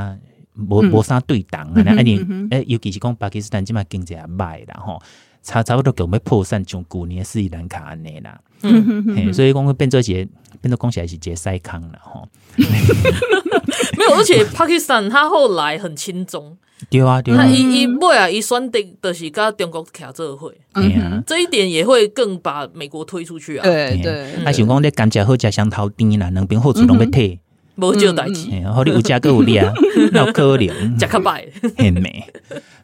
[0.55, 1.73] 若无无啥对等啊？
[1.87, 2.19] 安尼
[2.51, 5.01] 诶，尤其是讲巴基斯坦即马经济也歹啦吼，
[5.43, 8.41] 差差不多就要破产，像旧年斯里兰卡安尼啦。
[8.63, 10.31] 嗯，所以讲变做一个
[10.61, 12.29] 变做讲起来是一个塞康啦吼。
[12.59, 16.57] 没有，而且巴基斯坦他后来很亲中，
[16.91, 17.45] 对啊，对啊。
[17.45, 23.63] 那伊伊尾啊，伊选择就是甲中国徛做伙，嗯，这一点也会更把美国推出去啊。
[23.63, 27.39] 对对，啊，想讲咧甘蔗好食香头甜啦，两边好处拢要退，
[27.77, 29.73] 无少代志，好你有加个有利啊，
[30.13, 30.97] 那可能。
[30.99, 31.45] 加较歹，
[31.77, 32.25] 很美。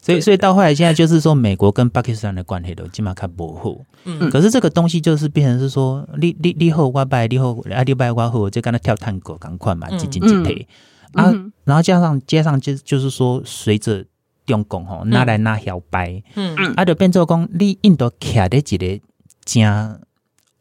[0.01, 3.85] 所以，所以到后来现在就是说，美国跟巴基斯坦的关系都基本上较模糊。
[4.05, 10.67] 嗯，可是这个东西就是变成是说，你你你好我拜，你好啊你拜我好，就跟他跳探戈赶快嘛，几进几退
[11.13, 11.33] 啊，
[11.65, 14.05] 然后加上加上就就是说，随着
[14.47, 16.55] 中共吼拿来拿摇摆，嗯。
[16.59, 19.05] 嗯，啊就变做讲，你印度徛在一个
[19.45, 20.01] 正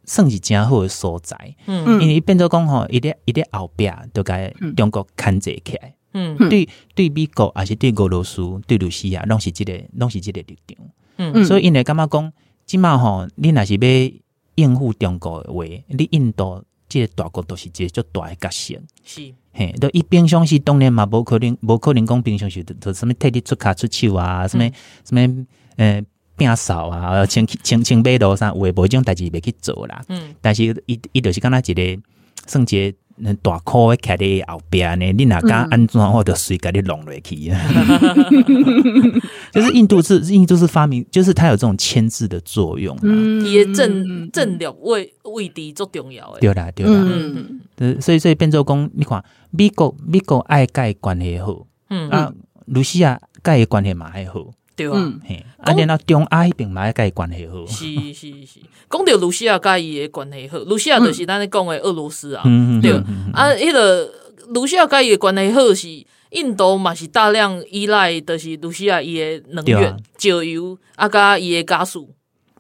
[0.05, 5.93] 算是正好的所在，嗯，因为变做讲吼，一点一点后壁都该中国牵制起来。
[6.13, 10.77] 嗯，对对，美国还是对俄罗斯、对卢西亚，拢是这个，拢是这个立场。
[11.17, 12.33] 嗯，所以因为感觉讲，
[12.65, 14.11] 即满吼，你若是要
[14.55, 18.75] 应付中国的话，你印度即个大国都是一个足大的角色。
[19.03, 24.69] 是，嘿，都一平常时当然嘛，无可能，无可能讲平常时就什么替你出卡出手啊，什么
[25.03, 25.45] 什么，
[25.77, 25.99] 呃，
[26.37, 29.99] 摒扫啊，清清清马路啥，有诶无种代志袂去做啦。
[30.09, 32.01] 嗯，但是伊伊著是敢若一个
[32.45, 32.97] 算一个。
[33.19, 35.11] 那大裤诶，徛伫后边呢？
[35.13, 37.59] 你哪敢安装，我就随甲你弄落去啊！
[39.51, 42.97] 就是印度是印度是发明，就是它有这种牵制的作用。
[43.01, 46.39] 嗯，伊诶政政略位位置足重要诶。
[46.41, 46.91] 对啦，对啦。
[46.93, 48.01] 嗯嗯。
[48.01, 52.31] 所以所以变做讲，你看美国美国爱盖关系好，嗯啊，
[52.65, 54.45] 卢西亚盖关系嘛还好。
[54.77, 57.65] 对啊，嘿，啊，然后中亚迄边嘛，甲伊关系好。
[57.65, 58.59] 是是是，
[58.89, 62.43] 讲到卢西亚甲伊诶关系好，卢西亚就是咱咧讲诶俄罗斯啊，
[62.81, 62.91] 对。
[63.33, 64.13] 啊，迄个
[64.49, 65.89] 卢西亚甲伊诶关系好是
[66.29, 72.13] 印度嘛是大量依赖，就是卢西亚伊诶能源、石油啊，甲伊诶加速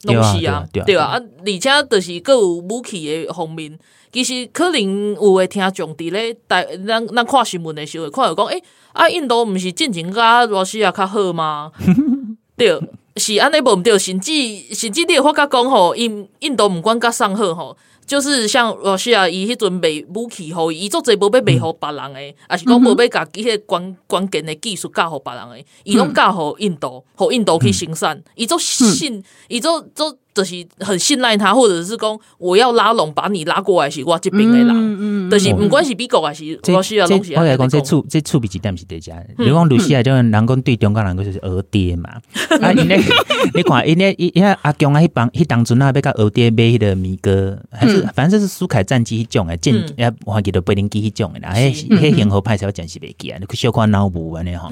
[0.03, 3.77] 拢是啊，对啊，啊，而且就是阁有武器诶方面，
[4.17, 8.63] 其实可能有诶听众伫咧，台咱咱看新闻诶时候，看到讲诶。
[8.93, 11.71] 啊，印度毋是进前甲罗西亚较好吗？
[12.57, 12.67] 对，
[13.17, 14.31] 是安尼无毋对，甚至
[14.73, 17.77] 甚至你有发觉讲吼，印印度毋管甲上好吼，
[18.07, 30.17] 就是像罗西亚伊迄阵卖武器互伊，伊做侪无要卖互别人诶，啊是讲无要甲伊迄关关键诶技术教互别人诶，伊拢教互印度，互印度去生产，伊做信，伊做做。
[30.37, 37.33] 就是很信赖他，或者是讲我要拉拢，把你拉过来是我这边的人，嗯嗯，就是不管是美国还是俄罗斯啊东西。
[37.33, 42.11] 我来讲这处这处比几点是对家，比如讲卢西亚就人讲对中国人讲就是蚵爹嘛。
[42.61, 43.01] 啊，因为
[43.55, 51.51] 你看，因为因为阿强啊，迄帮迄当阵啊，要甲蚵爹买迄个米哥，还是反正就是苏凯战机迄种诶，战也还记得贝林机迄种诶啦。
[51.55, 54.69] 迄迄型号派才真是袂记啊，你去小看脑部安尼吼。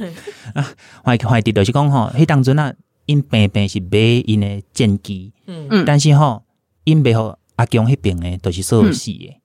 [0.54, 0.64] 啊，
[1.04, 2.72] 怀怀地就是讲吼，迄当阵啊。
[3.06, 6.44] 因平平是买因的战机，嗯，但是吼，
[6.84, 9.42] 因背后阿强迄边诶都是所有死诶，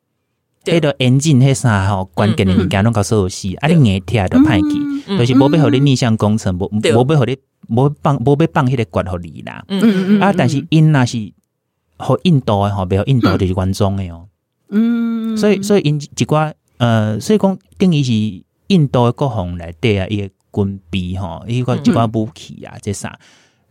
[0.65, 7.37] 迄个 engine 迄啥吼，关键诶物件拢甲所有死，啊，你硬铁都歹去，就是无要互你逆向工程，无无要互你，
[7.69, 11.33] 无放无要放迄个管互你啦，嗯嗯啊，但是因若是
[11.99, 14.27] 互印度诶吼，背后印度就是原装诶哦，
[14.71, 18.13] 嗯，所以所以因一寡呃，所以讲等于是
[18.69, 23.19] 印度诶国防内底啊，伊诶军备吼，伊个一寡武器啊，这啥。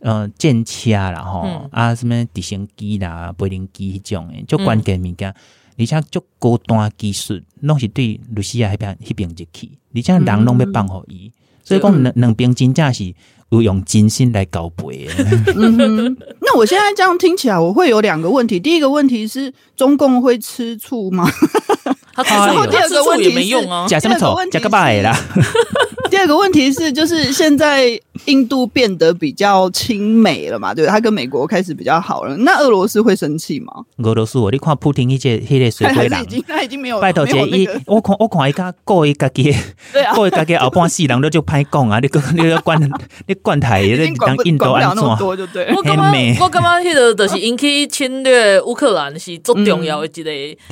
[0.00, 5.34] 呃，战车啦，吼、嗯、啊，什么直升机啦、飞行机迄种诶，足关键物件，嗯、
[5.78, 11.32] 而且足高端技术，拢是对卢西亚迄边迄边入去，而且人拢要放互伊，嗯、
[11.62, 13.14] 所以讲两两边真正是
[13.50, 15.08] 有用真心来交配诶。
[15.54, 18.58] 嗯、那我现在这样听起来，我会有两个问题。
[18.58, 21.28] 第一个问题是，中共会吃醋吗？
[22.14, 25.14] 他吃醋，第二个问题也没用啊，假什么丑，假个拜啦。
[26.10, 30.74] 第二个问题是，就是现在印度变得比较亲美了嘛？
[30.74, 32.36] 对，他跟美国开始比较好了。
[32.38, 33.72] 那俄罗斯会生气吗？
[34.02, 39.54] 俄罗斯，我你看普京一届迄个水鬼人，他已经他 已经没有拜托姐，伊我看我看伊家过一家己，
[40.14, 42.00] 过一家己后半世人都就歹讲啊！
[42.00, 42.78] 你你要管
[43.26, 45.04] 你管台，你当印度安怎？
[45.04, 50.22] 我感觉我感觉迄个就是引起侵略乌克兰是最重要的一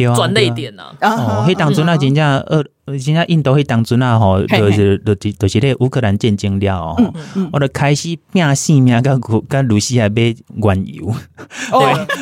[0.05, 0.90] 个转捩点呐。
[1.01, 2.64] 哦，迄当阵啊，真正俄。
[2.96, 7.12] 现在印度迄当阵啊，吼，就是就是就是咧乌克兰战争了，吼，
[7.53, 11.12] 我就开始拼性命，甲甲卢西亚买原油。
[11.72, 11.81] 哦，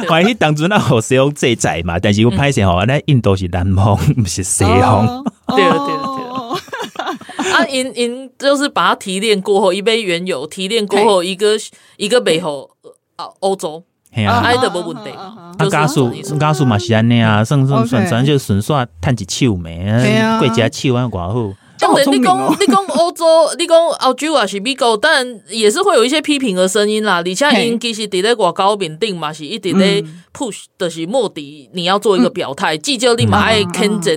[0.09, 5.25] 怀迄当阵啊，好使用制裁嘛，但是我拍现吼，咱印度是南方， 毋是西方。
[5.55, 7.57] 对了，对了，对了。
[7.57, 11.57] 啊，因因就是把它提炼过后，一杯原油提炼过后，一个
[11.97, 12.71] 一个背后
[13.17, 13.85] 啊，欧洲。
[14.25, 15.11] 啊，爱都无问题。
[15.11, 20.39] 啊，家属家属嘛是安尼啊，算算算算就顺刷趁一手咩？
[20.39, 21.55] 贵家手安偌好。
[21.79, 23.25] 当然，你讲 你讲欧洲，
[23.59, 27.17] 你讲澳洲还是美国，但也是会有一些批评的声音啦。
[27.17, 30.03] 而且因其实伫咧外交面顶嘛，是一直咧
[30.33, 34.17] push，就是莫迪你要做一个表态，至少你嘛爱肯定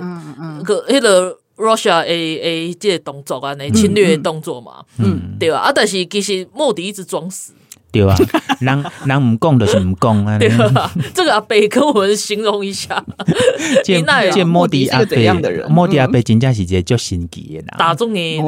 [0.64, 1.36] 个迄个。
[1.60, 7.52] Russia 诶诶，这个动作啊，那侵略的动作嘛，嗯，对啊，啊，但是其实莫迪一直装死，
[7.92, 8.16] 对啊，
[8.60, 13.04] 人人唔讲就是唔讲 啊，对啊，这个阿伯跟我们形容一下，
[13.84, 18.38] 见见莫迪阿伯，莫迪阿伯真正是一个叫神奇的人，打中诶，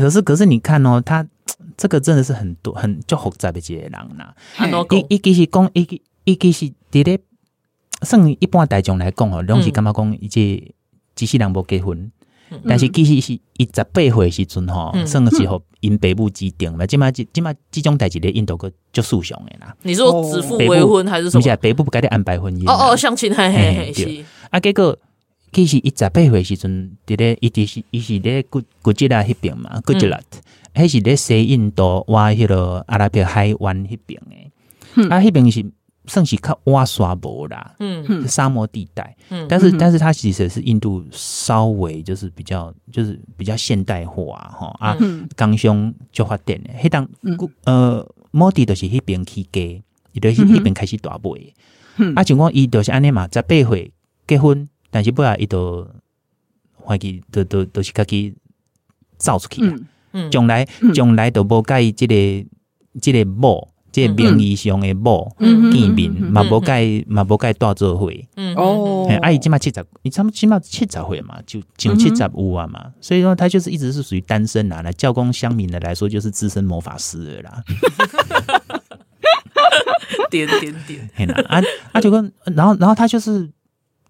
[0.00, 1.26] 可是可是你看哦，他
[1.76, 4.32] 这个真的是很多很就复杂的一个人呐，
[5.08, 7.18] 一一其实讲一一其实伫咧，
[8.02, 10.72] 算一般大众来讲哦，拢是感觉讲一个
[11.14, 12.10] 机器人无结婚。
[12.66, 16.86] 但是其实是伊十八岁时阵吼，算是互因爸母指定嘛。
[16.86, 19.74] 即马即即马即种代志咧，印度个足 sú 常诶啦。
[19.82, 21.42] 你说指腹为婚还是什么？
[21.42, 22.70] 不是，爸母不甲你安排婚姻。
[22.70, 24.24] 哦哦，相亲嘿嘿嘿是。
[24.50, 24.96] 啊，结果
[25.52, 30.20] 其实伊十八岁时阵，伫咧伊伫是伊是咧古古吉拉迄边嘛，古吉拉，
[30.74, 34.52] 迄是咧西印度哇，迄个阿拉伯海湾迄边诶。
[35.10, 35.64] 啊，迄边是。
[36.06, 44.96] 算是靠挖沙博啦，嗯，沙漠地带，嗯，但是但是它其实是印度稍微就是比较就是比较现代化哈啊，
[45.34, 47.08] 刚胸就发电的，迄当
[47.64, 49.60] 呃，摩的就是迄边起家，
[50.12, 53.92] 伊就是迄边开始大买，啊，情况伊就是安尼嘛，十八岁
[54.26, 55.88] 结婚，但是不啊，伊都
[56.84, 58.34] 怀疑都都都是家己
[59.16, 59.62] 造出去，
[60.12, 60.64] 嗯，将来
[60.94, 62.14] 将来都无介意即个
[63.00, 63.68] 这个某。
[63.96, 65.34] 这名义上的某
[65.72, 68.12] 见面，嘛无该嘛无该带做伙。
[68.54, 72.92] 哦，阿姨起码七十，你差不起码七十岁嘛，就就七十五啊嘛。
[73.00, 74.82] 所以说他就是一直是属于单身啊。
[74.84, 77.64] 那教工乡民的来说，就是资深魔法师了啦。
[80.28, 83.50] 点 点点，啊啊就跟然后然后他就是，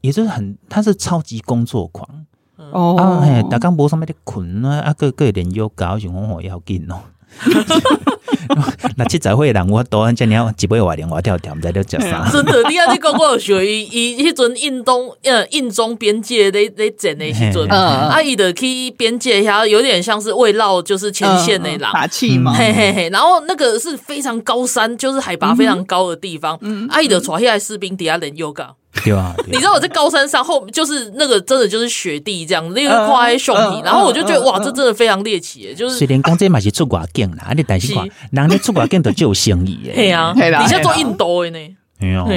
[0.00, 2.26] 也就是很，他是超级工作狂。
[2.56, 6.98] 哦，啊嘿，大刚无上面的困啊，啊个个连又搞熊红火要紧哦。
[8.96, 12.28] 那七十岁人我多，叫你要几倍瓦连瓦跳跳，唔知你讲啥？
[12.32, 23.10] 真的，你啊，你讲我有属于伊迄阵印东呃印中边界咧咧整的时阵，啊伊的去边界下有点像是慰劳，就是前线的人打气嘛，嘿嘿嘿。
[23.10, 26.58] 然后那个是非常高山，就是海拔非常高的地方，
[26.90, 28.68] 阿姨的带下来士兵底下练 yoga。
[29.04, 35.96] 对啊，你知道我在高山上后，就是那个真的就是雪地这样，那个块熊皮，然后我就觉得哇，这真的非常猎奇，就是。
[35.96, 39.94] 虽然讲这嘛是出外景啦，你但是讲，人家出外景都就有生意诶。
[39.94, 41.58] 对啊，你现在做印度的呢？
[41.98, 42.28] 没有，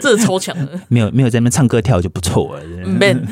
[0.00, 0.80] 这 超强的。
[0.88, 2.62] 没有没有在那边唱歌跳就不错了。
[2.86, 3.26] Man，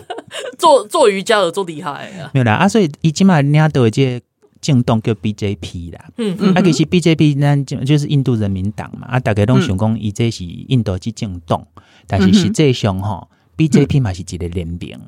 [0.58, 2.30] 做做瑜伽的做厉害啊。
[2.32, 4.20] 没有啦，啊，所以伊起码人家都有这。
[4.60, 11.66] 政党叫 BJP 啦，嗯嗯，啊，其实 BJP 咱就就是印度人民党嘛，啊，大家拢想讲伊这是印度之政党，
[12.06, 14.98] 但是实际上吼，BJP 嘛是一个联名，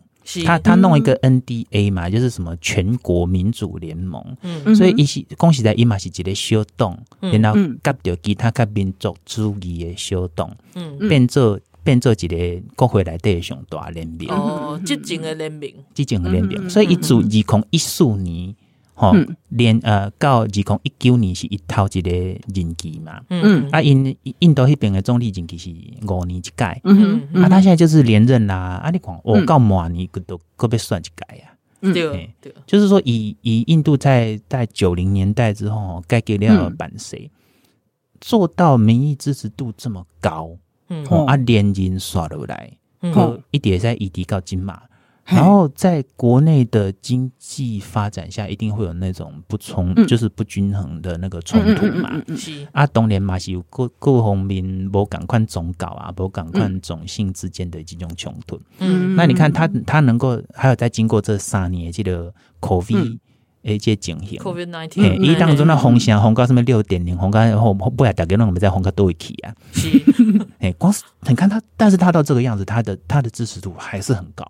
[0.46, 18.54] 他他弄一个 NDA 嘛，就是什么全国民主联盟，嗯，所以伊是讲实在伊嘛是一个小党，然后夹着其他较民族主义的小党，嗯，变做变做一个国会内底上大联名，哦，激进的联名，激进的联名，所以一组二零一四年。
[18.94, 19.12] 吼，
[19.48, 22.10] 连呃，到二零一九年是一套一个
[22.54, 25.70] 任期嘛，嗯，啊，印印度迄边的总理任期是
[26.06, 37.30] 五年一届，嗯嗯，啊，他现在就是连任啦，啊，你看，我到明年都可别算一届呀，对对，就是说以以印度在在九零年代之后改革了版谁
[38.20, 40.50] 做到民意支持度这么高，
[40.88, 44.82] 嗯，啊，连任刷落来，嗯，一点在一直到今嘛。
[45.24, 52.10] 然后在国内的经济发展下，一定会有那种不冲，嗯、就是不均衡的那个冲突嘛。
[52.12, 58.60] 嗯嗯嗯嗯、啊，当年嘛是有各各方面无共款总搞啊，无赶快种姓之间的这种冲突。
[58.80, 63.18] 嗯，那你看他他能够还有在经过这三年这个 COVID
[63.62, 69.54] 诶这情形，COVID nineteen，一当中那红线红高什么六点零红高后不然大家那我们在红高都会起啊。
[69.72, 70.02] 是，
[70.58, 74.44] 哎，光是你看他，但是他到这个样子，他的他的支持度还是很高。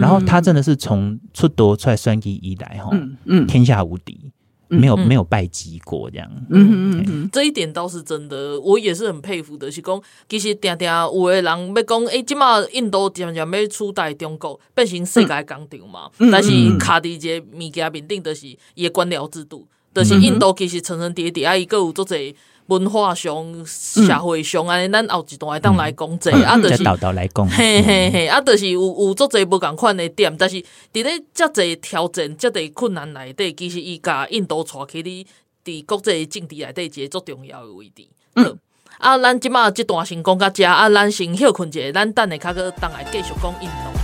[0.00, 2.90] 然后他真的是从出道出来算计以来哈，
[3.24, 4.32] 嗯天下无敌，
[4.68, 6.28] 没有没有败绩过这样。
[6.48, 9.70] 嗯嗯嗯，这一点倒是真的，我也是很佩服的。
[9.70, 22.34] 是讲其实常常有的人要讲，哎，今嘛印度渐渐要取代中国变成世界工厂嘛，但是卡在这物件面顶，就是伊的官僚制度，就是印度其实层层叠叠啊，伊个有做侪。
[22.70, 30.56] 文化上、社会上安尼，咱后一段会当来讲这，啊，就是道道来讲，嘿嘿嘿，啊，就是有有足侪无共款的点，但是
[30.92, 35.26] 伫咧遮侪挑战、遮侪困难内底，其实伊甲印度带起哩
[35.64, 38.06] 伫国际政治内底一个足重要的位置。
[38.36, 38.56] 嗯，
[38.98, 43.99] 啊，咱即马即段先讲到遮，啊，咱先休困一下，咱等下较个当来继续讲印度。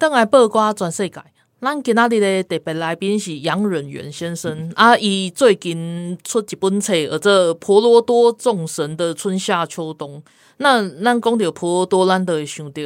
[0.00, 1.22] 欢迎登来报瓜转世界。
[1.60, 10.22] 咱今仔日的特别来宾是杨润元先生，嗯、啊，伊最近出一本册，叫做《婆罗多众神的春夏秋冬》。
[10.56, 12.82] 那咱讲到婆罗多，咱就会想到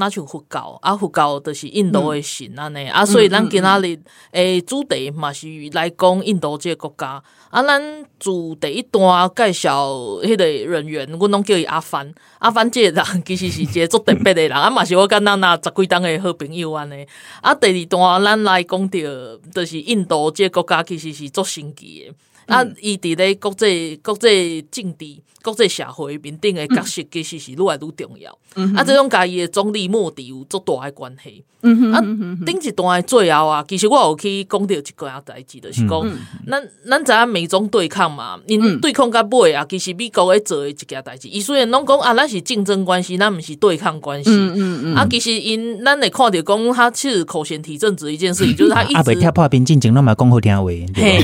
[0.00, 3.96] 那像佛教，啊，佛教就是印度的神安尼，嗯、啊，所以咱今仔日
[4.32, 7.22] 诶主题嘛是来讲印度这个国家。
[7.50, 7.80] 啊，咱
[8.18, 8.30] 自
[8.60, 9.92] 第一段介绍
[10.22, 12.12] 迄个人员，阮拢叫伊阿凡。
[12.38, 17.06] 阿凡这个人其实是一个足特别的人，啊嘛是我跟咱那十几档的好朋友安尼。
[17.42, 22.14] 啊，第二段咱来讲着，就是印度这个国家其实是足神奇的。
[22.50, 28.36] 嗯、啊，伊伫咧国际国际政治、国际社会面顶的角色，其实是愈来愈重要。
[28.56, 31.44] 嗯、啊，即种甲伊的总理莫迪有足大的关系。
[31.62, 32.00] 嗯，啊，
[32.46, 36.02] 顶一段的最后啊，其实我有去讲到一个样代志，就是讲，
[36.48, 41.28] 咱咱知影美中对抗嘛，因对抗甲尾啊，其实美国咧做的一件代志。
[41.28, 44.30] 伊虽然拢讲啊，咱是竞争关系，咱毋是对抗关系。
[44.30, 44.94] 嗯嗯嗯。
[44.94, 50.64] 啊，其实因咱会看到讲，他其实口嫌体正直一件事情， 就是他一直啊，袂跳破冰，进前拢嘛讲好听话。
[50.94, 51.18] 嘿，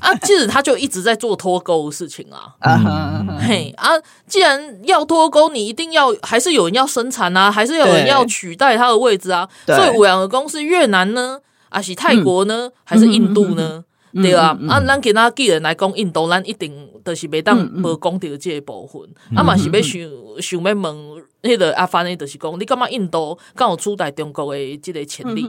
[0.00, 2.54] 啊，其实他就一直在做脱钩的事情啊。
[2.60, 3.88] 啊嘿啊，
[4.26, 9.48] 既然要脱钩，你一定要还是有人要生产啊，还是有人要取代他的位置啊。
[9.64, 11.40] 所以五羊的公司，越南呢，
[11.70, 13.82] 还是泰国呢，还是印度呢？
[14.12, 16.70] 对啊，啊，咱给他既然来讲印度，咱一定
[17.02, 19.02] 就是袂当无讲到这部分。
[19.34, 20.00] 啊嘛是要想
[20.40, 20.96] 想要问
[21.42, 25.48] 迄个阿凡的，就是讲你感觉印度敢有取代中国的这个潜力？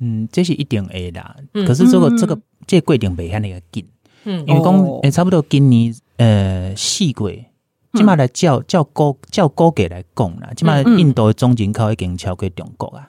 [0.00, 1.34] 嗯，这是一定会啦。
[1.66, 3.84] 可是这个这个这个规定袂遐那个紧，
[4.24, 7.44] 因为讲诶，差不多今年呃四月，
[7.94, 13.08] 起码来照照高照高给来讲啦，起码印度的总人口已经超过中国啊。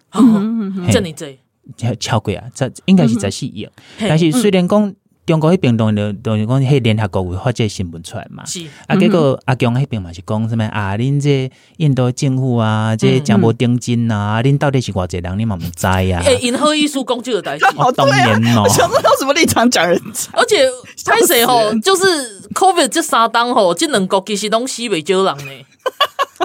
[0.91, 1.37] 这你这
[1.77, 3.67] 超超过啊，这应该是十四亿。
[3.99, 4.93] 但是虽然讲
[5.29, 8.43] 中国迄边当然当然讲，迄联合国会发这新闻出来嘛。
[8.47, 10.97] 是啊，结果阿强迄边嘛是讲什么啊？
[10.97, 15.37] 恁这印度政府啊，这真无定金啊，恁到底是偌济人？
[15.37, 16.19] 你嘛毋知啊？
[16.25, 17.65] 诶， 因何艺术讲这个代志？
[17.77, 20.31] 好当然哦，想不到什么立场讲人家。
[20.33, 20.67] 而且
[21.05, 25.51] 歹势吼，就是 COVID 这三档吼，这两国其实拢死袂少人呢。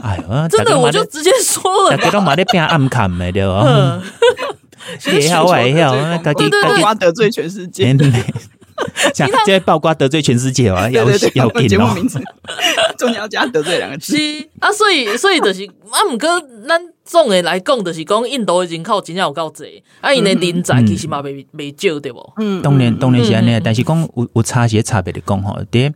[0.03, 4.03] 哎呦，真的我就直接说了，大家拢嘛咧拼暗砍的对吧？
[5.11, 5.95] 也好也好，
[6.35, 7.85] 自己曝光得罪全世界，
[9.15, 11.95] 像这些曝光得罪全世界 啊，要要紧哦。
[12.97, 14.17] 重要加得罪两个字。
[14.17, 16.29] 是啊，所以所以就是啊，毋过
[16.69, 22.33] 咱总的来讲，就是讲印度的人口真正有够济，啊，因的人才其实嘛未未少对不？
[22.39, 25.93] 嗯，当然当然是安尼，但是讲有有差些差别的讲吼，对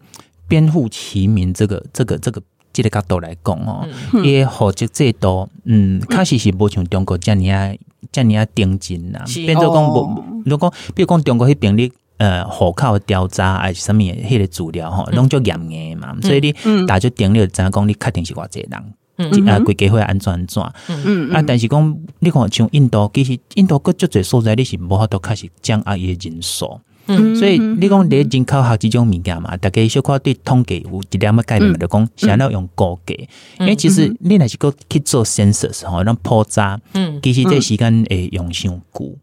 [0.48, 2.42] 编户齐民这个这个这个
[2.72, 3.86] 这个角度来讲哦，
[4.22, 7.74] 也户籍制度，嗯，确实是无像中国这样啊。
[8.12, 26.80] 这样啊，定金呐，变做讲不，如果比如讲中国迄边你呃户口调查还是什么迄个资料吼，拢足严个嘛，所以你大家定了知影讲你确定是偌济人，啊，规家伙安怎安怎，嗯嗯啊，但是讲你看像印度，其实印度阁足侪所在你是无法度开始掌握伊诶人数。
[27.10, 33.26] 嗯，所以你讲你人口学即种物件嘛，大家小可对统计有一点仔概念，就讲想要用估计，
[33.60, 39.16] 因为其实你若是阁去做 census 吼，那普查，嗯，其实这时间会用上久，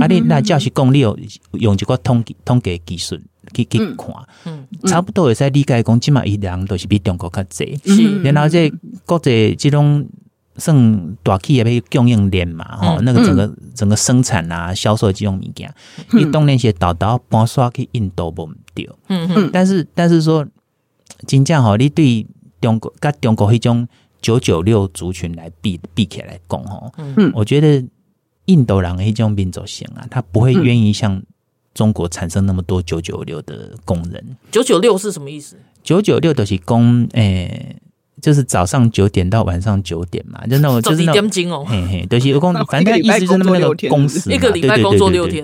[0.00, 1.18] 啊，你那假是讲你有
[1.52, 3.18] 用一个统计统计技术
[3.54, 4.14] 去去看，
[4.44, 8.72] 嗯，差不多会使理解讲，即嘛伊人都是比中国较济，是，然后这
[9.04, 10.06] 国际这种。
[10.56, 15.72] 算大企业要供应链嘛，吼、嗯，那个整个整个生产啊、销售这种物件，
[16.10, 20.46] 你当然是导导搬刷去印度无毋对，嗯嗯，但是但是说
[21.26, 22.26] 真正吼，你对
[22.60, 23.88] 中国甲中国迄种
[24.20, 27.82] 九九六族群来比比起来讲吼，嗯，我觉得
[28.50, 31.22] 印度人一种民族性啊，他不会愿意像
[31.72, 34.36] 中国产生那么多九九六的工人。
[34.50, 35.56] 九九六是什么意思？
[35.82, 37.46] 九九六就是工诶。
[37.46, 37.76] 欸
[38.20, 45.42] 就是早上九点到晚上九点嘛，就那种 就是那种，哦、嘿嘿，就是有工， 反正意思就是那么那个公司，一个礼拜工作六天，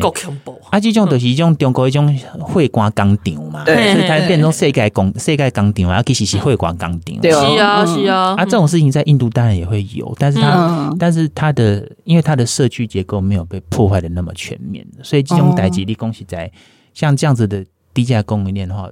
[0.00, 0.60] 够恐怖。
[0.70, 7.22] 啊，这种就是一种中国一种会馆工厂嘛，所以它变成世界工世界工厂啊，其实是会馆工厂。
[7.22, 8.34] 是啊，是啊。
[8.36, 16.50] 啊，这种事情在印度当然也会有，但是它，但是它的，因为它的社区结构没有被破坏的那么全面，所以这种代际力恭喜在
[16.92, 18.88] 像这样子的低价供应链的话。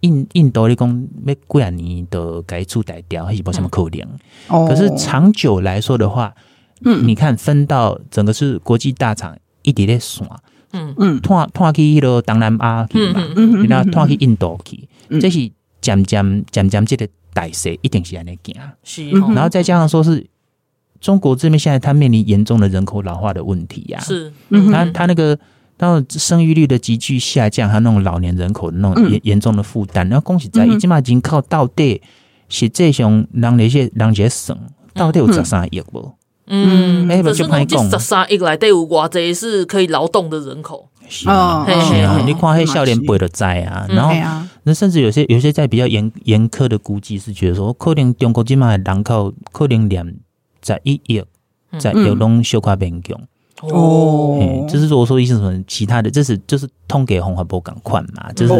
[0.00, 4.00] 印印度你讲要几啊年都该出代掉，还是不什么可能。
[4.48, 6.34] 嗯、可是长久来说的话，
[6.84, 10.28] 嗯，你看分到整个是国际大厂一直在算，
[10.72, 10.94] 嗯。
[10.98, 18.54] 嗯，拖拖去迄个东南亚去嘛，嗯嗯然后拖去印度去，嗯、这是渐渐渐渐这个代势一定是安尼行。
[18.84, 20.26] 是，然后再加上说是
[21.00, 25.38] 中国这边现在它面临严重的人口老化的问题呀、啊，是，嗯，他他那个。
[25.78, 32.02] 然后生育率的急剧下降，还有那种老年人口的那种严严重的负担，然后恭喜在，已经嘛已经靠到底
[32.48, 34.58] 是这种让那些让些省
[34.92, 36.12] 到底有十三亿不？
[36.48, 40.88] 嗯，哎，不就歹讲，十三亿来对有偌济是可以劳动的人口。
[41.10, 41.64] 是啊，
[42.26, 44.12] 你看那少年辈都知啊，然后
[44.64, 50.16] 那甚至有些有些在比较严严苛的估计是觉得说，可能中国今嘛人口可能连
[50.60, 51.22] 在一亿，
[51.78, 53.18] 在有拢小可变强。
[53.62, 58.52] 哦，就是如果说一些什么其他的，这是就是通给红花波港宽嘛，就是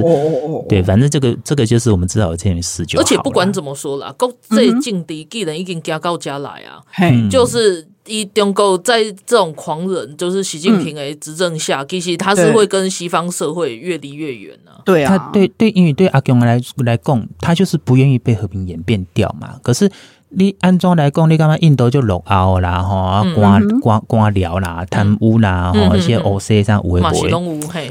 [0.69, 2.99] 对，反正这个这个就是我们知道的这件事就。
[2.99, 6.83] 而且不管怎么说啦，国际政治既然已经加到加来啊，
[7.31, 14.83] 就是一中够在这种狂人，就是习近平的执政下，其实他是会跟西方社会越离越远啊。
[14.85, 19.59] 对啊，他对对，因为对阿公来来讲，他就是不愿意被和平演变掉嘛。
[19.63, 19.91] 可是。
[20.31, 21.29] 你安怎来讲？
[21.29, 22.83] 你干嘛印度就落后啦？
[22.83, 27.31] 吼，官官官僚啦，贪污啦，吼，一些 O C 上无为不为，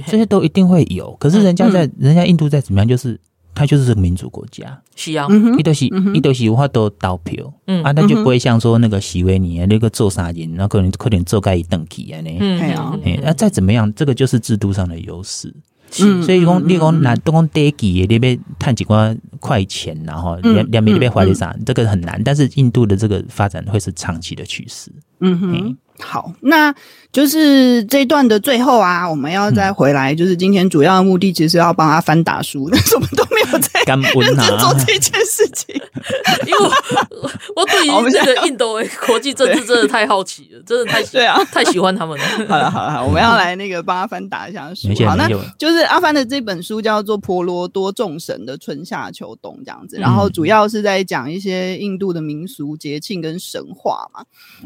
[0.05, 1.15] 这些都一定会有。
[1.19, 3.19] 可是人家在，人家印度在怎么样，就是
[3.55, 5.27] 他就是个民主国家，是啊，
[5.57, 7.51] 伊都是伊都是有法度投票，
[7.83, 12.29] 啊，那就不会像说那个席维尼那个做啥人，那可能可能做盖一等级啊，呢，
[12.61, 15.53] 哎呀，那再怎么样，这个就是制度上的优势。
[15.99, 22.21] 嗯，所以讲你讲那都讲短期的，你要赚几块块钱，然后两两边那边花点啥，这个很难。
[22.23, 24.91] 但是印度的这个发展会是长期的趋势。
[25.19, 25.77] 嗯哼。
[25.99, 26.73] 好，那
[27.11, 35.73] 就是这一段的最后啊，我们要再回来，就是今天主要的目的其实要帮他翻打书，但是我们都没有在认真做这件事情，
[36.45, 42.25] 因为我我对于这个印度的国际政治真的太好奇了，真的太对啊，太喜欢他们了。
[42.47, 44.89] 好了好了好，我们要来那个帮阿帆打一下书。
[45.03, 45.27] 好，那
[45.57, 54.23] 就是阿帆的这本书叫做《婆罗多众神的春夏秋冬》这样子，然后主要是在讲一些印度的民俗节庆跟神话嘛，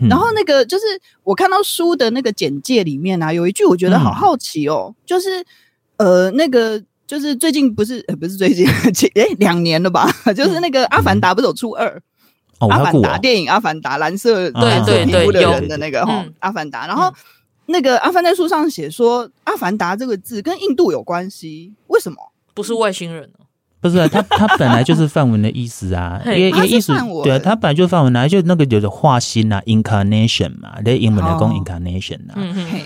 [0.10, 0.84] 然后那个就是。
[1.24, 5.46] 我看到书的那个简介里面啊，有一句我觉得好好奇哦，嗯、就是
[5.98, 8.66] 呃，那个就是最近不是呃不是最近，
[9.16, 12.02] 哎两年了吧， 就是那个《阿凡达》不是有出二，嗯
[12.60, 17.14] 哦《阿凡达》电影《阿凡达》蓝色蓝色皮肤的人的那个哈，《阿凡达》，然后
[17.68, 22.18] 那个阿凡在书上写说，《阿凡达》这个字跟印度有关系，为什么？
[22.54, 23.30] 不是外星人
[23.82, 32.38] 不是、啊，他 他本来就是范文的意思啊，因为因为意思对啊，他本来就是梵文啊，就那个就是化身啊，incarnation 嘛，在英文来讲 incarnation 啊，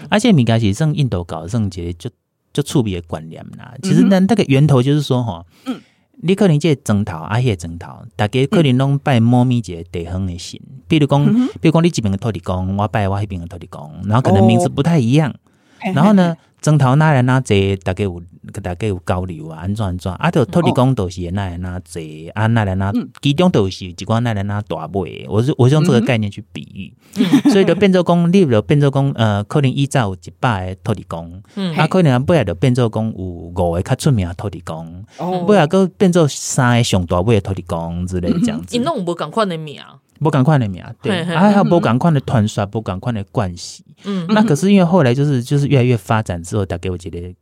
[0.10, 2.10] 而且米开始从印度搞圣节就
[2.54, 3.74] 就触别观念啦。
[3.84, 5.82] 其实那那个源头就是说哈，嗯，
[6.22, 11.26] 你可能这征讨啊，些征讨，大家可能拢拜某咪一个地方的神，比如讲，
[11.60, 16.38] 比如讲你这边的土地公，我拜我那边的土地公，然后可能名字不太一样，哦、然后呢？
[16.66, 18.20] 征讨哪来哪济，大家有，
[18.64, 22.92] 大家有交流啊，安怎安怎，啊，就土地公都是哪来哪济，啊，哪来哪，
[23.22, 35.06] 其中都是一寡哪来哪大尾，我是我是用这个概念去比喻，嗯、 所以就变做讲，你就变做讲，呃，可能依照有一百个土地公，嗯、啊，可能不来就变做讲有五个较出名的土地公，
[35.46, 39.80] 不来个变做三个上大尾的土地公之类这样子，因拢无共款的名。
[40.20, 43.84] 无共款的名，对，还有不赶快的传说，无共款的关系。
[44.04, 47.34] 嗯，那可是因为后来就是就是越来越发展之后，带给我觉得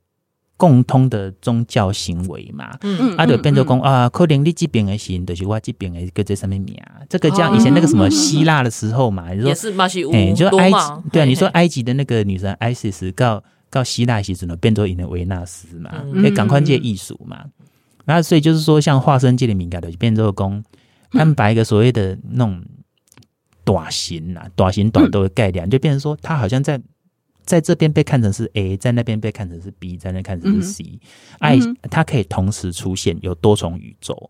[0.56, 2.78] 共通的宗教行为嘛。
[2.82, 6.78] 嗯，啊，就变成讲啊，可能你这边的行就是我这边的个这上面名，
[7.10, 10.78] 这个叫以前那个什么希腊的时候嘛，你说也是马西乌，就埃及，
[11.12, 15.92] 对啊，你说埃及的那个女神 Isis 告告希腊时阵呢，变作伊的维纳斯嘛，
[16.24, 17.44] 也赶快借艺术嘛。
[18.06, 20.64] 然后所以就是说，像化身界的敏感的就变作讲。
[21.14, 22.60] 安排一个所谓的那种
[23.64, 26.80] 短型啊，短型短度的概念，就变成说，他好像在
[27.44, 31.00] 在这边被看成是 A，在那边被看成是 B，在那看成是 C，
[31.40, 31.60] 哎，
[31.92, 34.30] 它可以同时出现，有多重宇宙。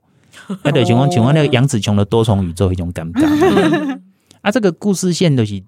[0.64, 4.00] 那对，情况情况，那个杨紫琼的多重宇宙一种尴尬。
[4.42, 5.64] 啊，这个故事线都是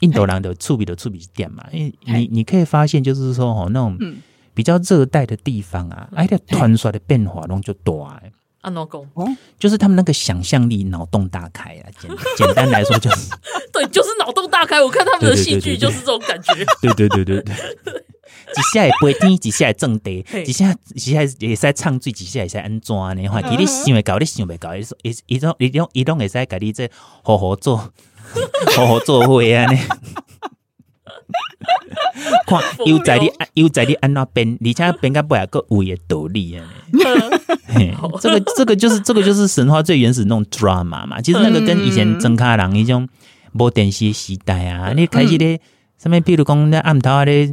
[0.00, 3.96] 印度人的触笔的触笔点嘛，因为你你可以发现，就是说哦，那种
[4.54, 8.20] 比较热带的地方啊，哎，它传出来的变化拢就大。
[8.62, 9.08] 阿诺公，
[9.58, 11.86] 就是他们那个想象力脑洞大开啊！
[12.00, 13.30] 简 简单来说就是，
[13.72, 14.82] 对，就是脑洞大开。
[14.82, 16.52] 我看他们的戏剧就是这种感觉。
[16.82, 23.28] 对对对对对，一下也不会听，一下也正得，一下一下也是在唱醉，一下也是在安装呢。
[23.28, 26.90] 话，你想会搞，你想袂搞，一一一种一种一种也是在搞，你这
[27.22, 27.76] 好好做，
[28.76, 29.78] 好好做会啊呢。
[32.46, 36.64] 看 又在你又在你安那边，而且边个不还个有也道理啊？
[38.20, 41.20] 这个这个就是这个就是神话最原始那种 drama 嘛。
[41.20, 43.08] 其实那个跟以前曾卡郎一种
[43.52, 45.60] 无电视时代啊，你开始咧
[45.98, 47.46] 上面，比如讲那暗头啊咧，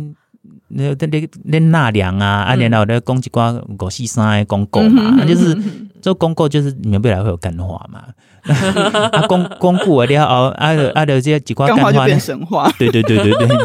[0.69, 5.55] 那那那那纳凉啊，啊然后咧讲一寡五四三的广告嘛，就是
[6.01, 8.03] 做广告就是你们未来会有干话嘛。
[9.11, 13.47] 啊，公公布了后，啊啊的这些几块干话变神话，对对对对对。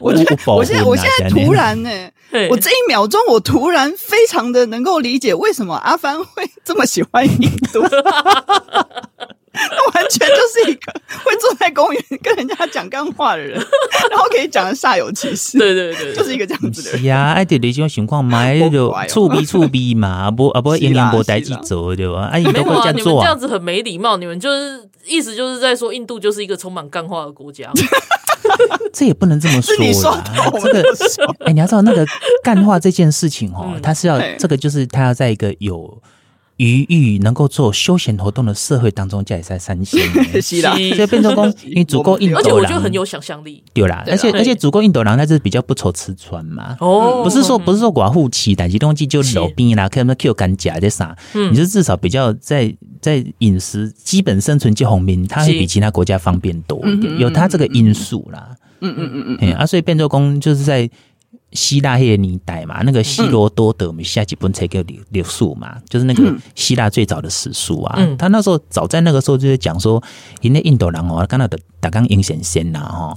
[0.00, 1.90] 我觉得我现在我现在突然呢，
[2.50, 7.84] 我这一秒钟我突然非常的能够理解为什么阿帆会这么喜欢印度。
[9.94, 10.34] 完全就
[10.64, 10.92] 是一个
[11.24, 13.54] 会坐在公园跟人家讲干话的人，
[14.10, 15.58] 然后可以讲的煞有其事。
[15.58, 17.00] 对对对，就是一个这样子的人。
[17.02, 22.28] 是啊，哎，对这种情况嘛， 就触逼触逼嘛，不啊不，永远无代志做对吧？
[22.32, 22.94] 哎，你都会这样做啊？
[22.94, 27.70] 你们这样子很没礼貌，你们就是意思就是在说印度就是一个充满干话的国家。
[28.92, 29.74] 这也不能这么说
[30.12, 30.24] 啦，
[30.62, 30.82] 这个
[31.44, 32.06] 哎，你要知道那个
[32.42, 36.00] 干话这件事情哦，它是要这个就是它要在一个有。
[36.56, 40.00] 余裕能够做休闲活动的社会当中，加也在三星，
[40.40, 40.72] 是啦。
[40.96, 44.02] 所以变成功，因为足够印度人，而且我觉得很有想象力，对啦。
[44.06, 46.76] 而且而且足够印度人，他是比较不愁吃穿嘛。
[46.80, 58.56] 哦，不是说不是说寡妇期待，其东西就老兵啦，可能 Q 干甲这啥，你是至少比较在在饮食基本生存就红民，他会比其他国家方便多一点，有他这个因素啦。
[58.80, 60.88] 嗯嗯嗯嗯，啊，所以变成工就是在。
[61.52, 67.94] 希腊那个年代嘛，那个希罗多德，我们下几本才叫历历书嘛，就是那个希腊最早的史书啊。
[67.98, 70.02] 嗯、他那时候早在那个时候就是讲说，
[70.42, 73.14] 因为印度人哦，刚到的打刚阴险先呐哈，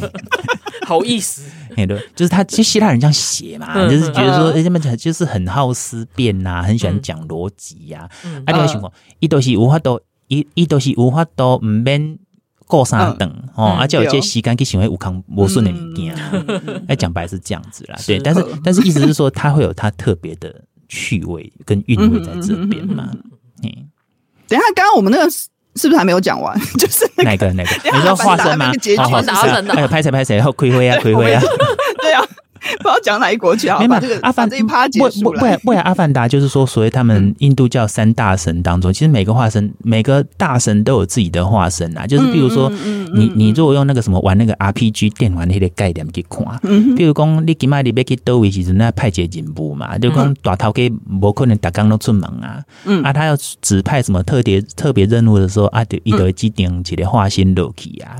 [0.86, 1.42] 好意思，
[1.74, 8.08] 对，就是他其实希腊人这样写嘛，嗯、就是觉得说他们就是很好思辨呐，很喜欢讲逻辑呀。
[8.44, 12.18] 啊，这个情况，伊都是无法度，伊伊都是无法度唔免。
[12.76, 16.14] 过三等哦，而且有些时间去行为无康无顺的物件，
[16.88, 20.54] 哎，讲白是这样子啦，对，但是 但是意思是说，它会有它特别的
[20.88, 23.08] 趣味跟韵味在这边嘛。
[23.62, 23.70] 嗯，
[24.48, 26.58] 等一下，刚刚我们那个是不是还没有讲完？
[26.78, 27.70] 就是哪个哪个？
[27.96, 28.72] 你说 化身吗？
[28.98, 29.22] 好好，
[29.72, 31.40] 还有拍谁拍谁，然后亏灰啊亏灰啊，
[32.02, 32.22] 对啊。
[32.78, 33.78] 不知道讲哪一国去啊？
[33.86, 35.40] 把这个阿凡这一趴结束了。
[35.40, 42.06] 不不不，阿凡达就是说，所谓他们印度教三大神当中，其实每个化身，每个大神都有自己的化身啊。
[42.06, 42.70] 就是比如说，
[43.14, 46.44] 你你如果用那个什么玩那个 RPG 电玩那些概念去看，
[46.96, 50.90] 比如讲你今麦你要去多位，其实那派些任务嘛，就讲大头给
[51.20, 52.62] 无可能打刚都出门啊。
[53.02, 58.16] 啊，他要指派什么特别特别任务的时候啊，就一堆机顶起来化身落去啊，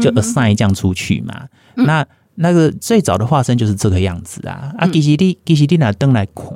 [0.00, 1.34] 就 assign 这样出去嘛。
[1.74, 2.06] 那
[2.36, 4.72] 那个最早的化身就是这个样子啊！
[4.78, 6.46] 啊，其实你其实你拿灯来看，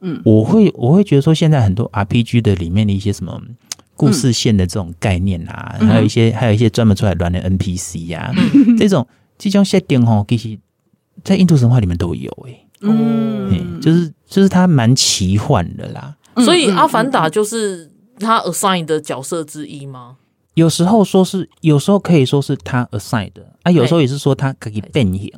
[0.00, 3.40] 嗯，我会我会觉得说，现在很多 RPG 的里面的一些什么
[3.96, 8.32] 故事线的这种概念啊，还有一些还有一些专门出来乱的 NPC 呀，
[8.78, 9.06] 这种
[9.36, 10.58] 这种设定哦，其实，
[11.24, 16.14] 在印度神话里面都有诶，嗯，就是就是它蛮奇幻的啦。
[16.44, 17.90] 所以阿凡达就是
[18.20, 20.16] 他 assign 的角色之一吗？
[20.58, 25.32] 有时候说是，有时候可以说是他 assign 的啊，有时候也是说他可以变形。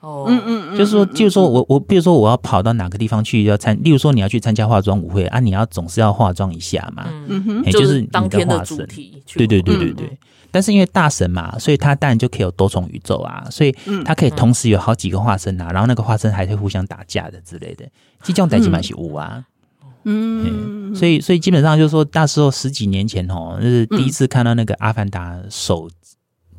[0.00, 7.44] 哦，嗯嗯，就是说，就是说我我，比如说我要跑到哪个地方去要参，例如说你要去参加化妆舞会啊，你要总是要化妆一下嘛，嗯。
[7.44, 9.22] 哼，就是当天的主题。
[9.34, 10.18] 对对对对对。
[10.50, 13.70] 但是因为大神嘛，所以他当然就可以有多重宇宙啊，所以
[14.06, 17.86] 他可以同时有好几个化身啊，然后那个化身还会互相打架的之类的，
[18.22, 19.44] 这种代际蛮是有啊。
[20.04, 25.88] 嗯，所以所以基本上就是说，那时候十几年前哦，就是第一次看到那个阿凡达手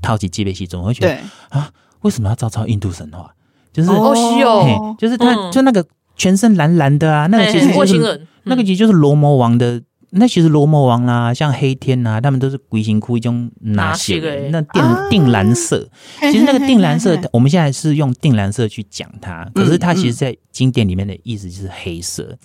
[0.01, 1.17] 套起机背系，总会觉得
[1.49, 1.69] 啊，
[2.01, 3.33] 为什么要照抄印度神话？
[3.71, 5.83] 就是哦，就是他就那个
[6.15, 9.81] 全身蓝蓝的啊，那个其实外星人，那个其实就是罗摩王的，
[10.15, 15.89] 那其实罗摩王啦，像黑天呐，他们都是鬼形窟一种哪些的那靛靛蓝色，
[16.19, 22.37] 其实那个靛蓝色，我们现在是用靛蓝色去讲它，可是它其实，在经典里面的意思就是黑色，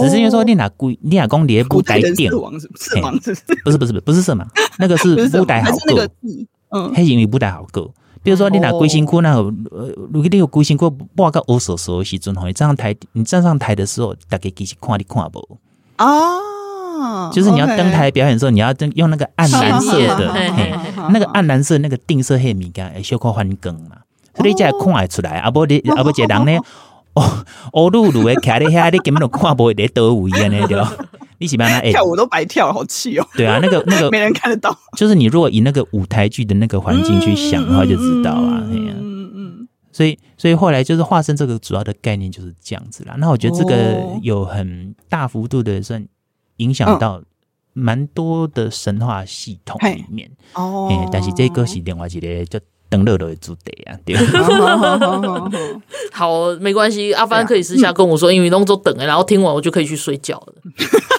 [0.00, 2.68] 只是因为说你哪龟，你哪公蝶不带电，不是
[3.64, 4.46] 不是不是不是色盲，
[4.78, 5.96] 那个是 不带好够，
[6.70, 7.92] 嗯，黑影你不带好够。
[8.22, 9.40] 比如说你哪龟形窟那个，
[9.70, 15.38] 呃，如果你有龟形窟挂个乌手手的时阵，你站上台，你站上台的时候，大家其实看你看不
[15.98, 16.38] 哦，
[17.32, 20.34] 就是你要登台表演的时候，你要登用那个暗蓝色的，
[21.10, 23.96] 那个暗蓝色那个定色黑米干，小可翻更嘛，
[24.36, 26.58] 所以你才看出来，啊不你啊不这人呢。
[27.14, 30.92] 哦，哦，露露诶，卡在遐，你根本都看不会在倒位安尼对吧？
[31.38, 33.26] 你喜欢那跳舞都白跳，好气哦。
[33.34, 34.76] 对啊，那个那个 没人看得到。
[34.96, 38.62] 就是你如果以那个舞台剧的那个环境去想的话，就知道啊。
[38.70, 39.68] 嗯嗯。
[39.90, 43.16] 所以所以后来就是化身这个主要的概念就是这样子啦。
[43.18, 46.06] 那我觉得这个有很大幅度的算
[46.58, 47.20] 影响到
[47.72, 51.08] 蛮多的神话系统里面哦。
[51.10, 52.60] 但是这个是另外一个就。
[52.90, 54.16] 等乐的主题啊，对。
[56.10, 60.54] 好，没关系，阿帆可以私下跟我说，因为弄做等哎，然后听完我就可以去睡觉了。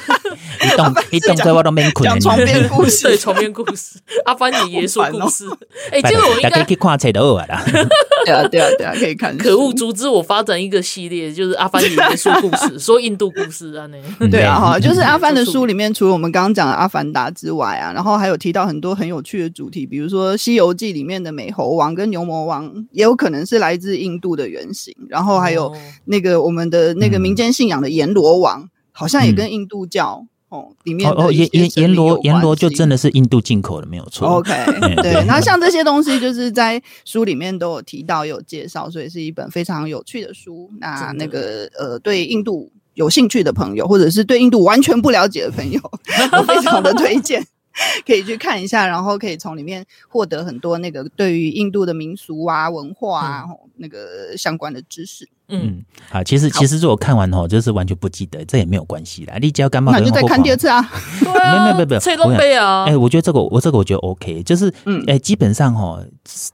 [0.64, 2.08] 你动，你动在我都没困。
[2.08, 4.00] 讲床边故事，对，床边故事。
[4.26, 5.46] 阿帆也说故事。
[5.92, 7.62] 哎，这个我应该可以看册都有啦。
[8.26, 9.38] 对啊，对啊，对啊，可以看。
[9.38, 14.28] 可恶，阻止我发展一个系列，就是阿帆也说故事，说印度故事啊，那。
[14.28, 21.50] 对啊，哈，就是阿凡的书里面，除了我们刚刚讲的阿凡达之外啊，然后还有提到很多很有趣的主题，比如说《西游记》里面的美。
[21.60, 28.70] 猴王跟牛魔王也有可能是来自印度的原型，然后还有那个我们的那个民间信仰的阎罗王，
[29.00, 34.28] 好像也跟印度教哦，里面哦哦，阎阎阎罗阎罗就真的是印度进口的，没有错。
[34.28, 34.52] OK，
[35.02, 40.70] 对，那像这些东西就是在书里面都有提到有介绍，所以是一本非常有趣的书。
[40.80, 45.80] 那那个呃，对印度有兴趣的朋友，或者是对印度完全不了解的朋友，
[46.38, 47.42] 我非常的推荐。
[48.06, 55.30] 可以去看一下，然后可以从里面获得很多那个对于印度的民俗啊、文化啊、嗯、那个相关的知识。
[55.50, 59.36] 嗯，好，其实其实如果看完吼就是完全不记得，这也没有关系啦。
[59.42, 59.92] 你只要干嘛？
[59.92, 60.82] 那就再看第二次啊。
[61.20, 62.86] 对啊，没有没有没有， 吹龙杯啊。
[62.86, 66.04] 哎，我觉得这个我这个我觉得 OK，就是嗯，哎，基本上吼，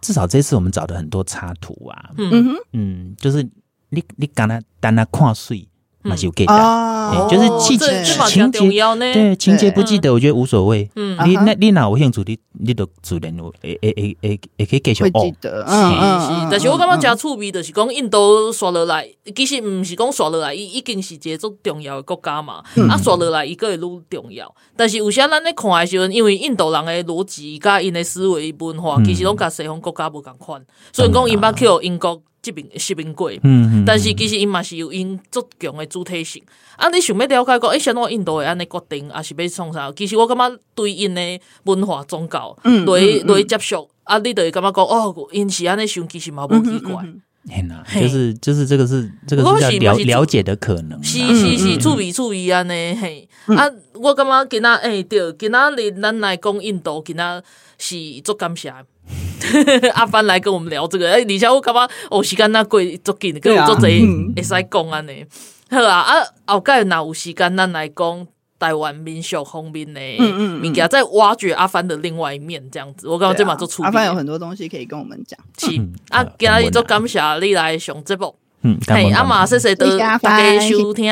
[0.02, 3.44] 至少这次我们找的很多插图啊，嗯哼，嗯，就是
[3.90, 5.68] 你你刚才单单看水。
[6.06, 8.80] 那就给的，就是情节情节
[9.14, 10.90] 对情节不记得，我觉得无所谓。
[10.96, 13.52] 嗯，你那你哪有兴趣，你你都自然会
[13.82, 15.22] 会会会会可以继续哦。
[15.24, 22.62] 记得，是是，但是我感觉真趣味，就是讲印度刷落来，其实唔是讲刷落来，伊已经是一个足重要的国家嘛。
[22.88, 24.54] 啊，刷落来伊个会愈重要。
[24.78, 32.22] 但是有时咱咧看的时阵，因为印度人的逻辑甲因的思维文化，其实拢甲西方国家无共款，所以讲伊捌去英国。
[32.46, 36.44] 这边这边过，嗯，但是其实因嘛是有因足强的主体性。
[36.76, 39.92] 啊，你想要了解讲，诶，像我印度会安尼决定，啊是要创啥？
[39.94, 47.04] 其实我感觉对因的文化宗教，嗯，来来接触，啊，你就会感觉讲，哦，因是安尼想，其实嘛无奇怪。
[47.48, 51.04] 天呐，就是就是这个是这个是叫了了解的可能。
[51.04, 53.28] 是是是，注意注意安尼嘿。
[53.46, 57.44] 啊，我感觉今仔诶，对，今仔日咱来讲印度，今仔
[57.78, 58.74] 是足感谢。
[59.94, 61.90] 阿帆来跟我们聊这个，哎，你像我感觉？
[62.10, 63.88] 哦，时间那贵足紧，跟我做这
[64.36, 65.26] 会使讲安尼。
[65.70, 66.14] 好啊，啊，
[66.46, 68.28] 后盖那有时间，咱来讲
[68.58, 73.08] 台湾民俗方面的，嗯嗯，物件再挖掘阿帆的另外一面，这样子。
[73.08, 75.40] 我刚刚这嘛做出，阿帆有很多东西可以跟我们讲。
[75.58, 75.68] 是
[76.10, 81.12] 啊，今日做感谢你来上节目，嗯，嘿，阿妈谢谢大家收听，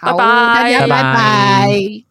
[0.00, 2.09] 拜拜，拜拜。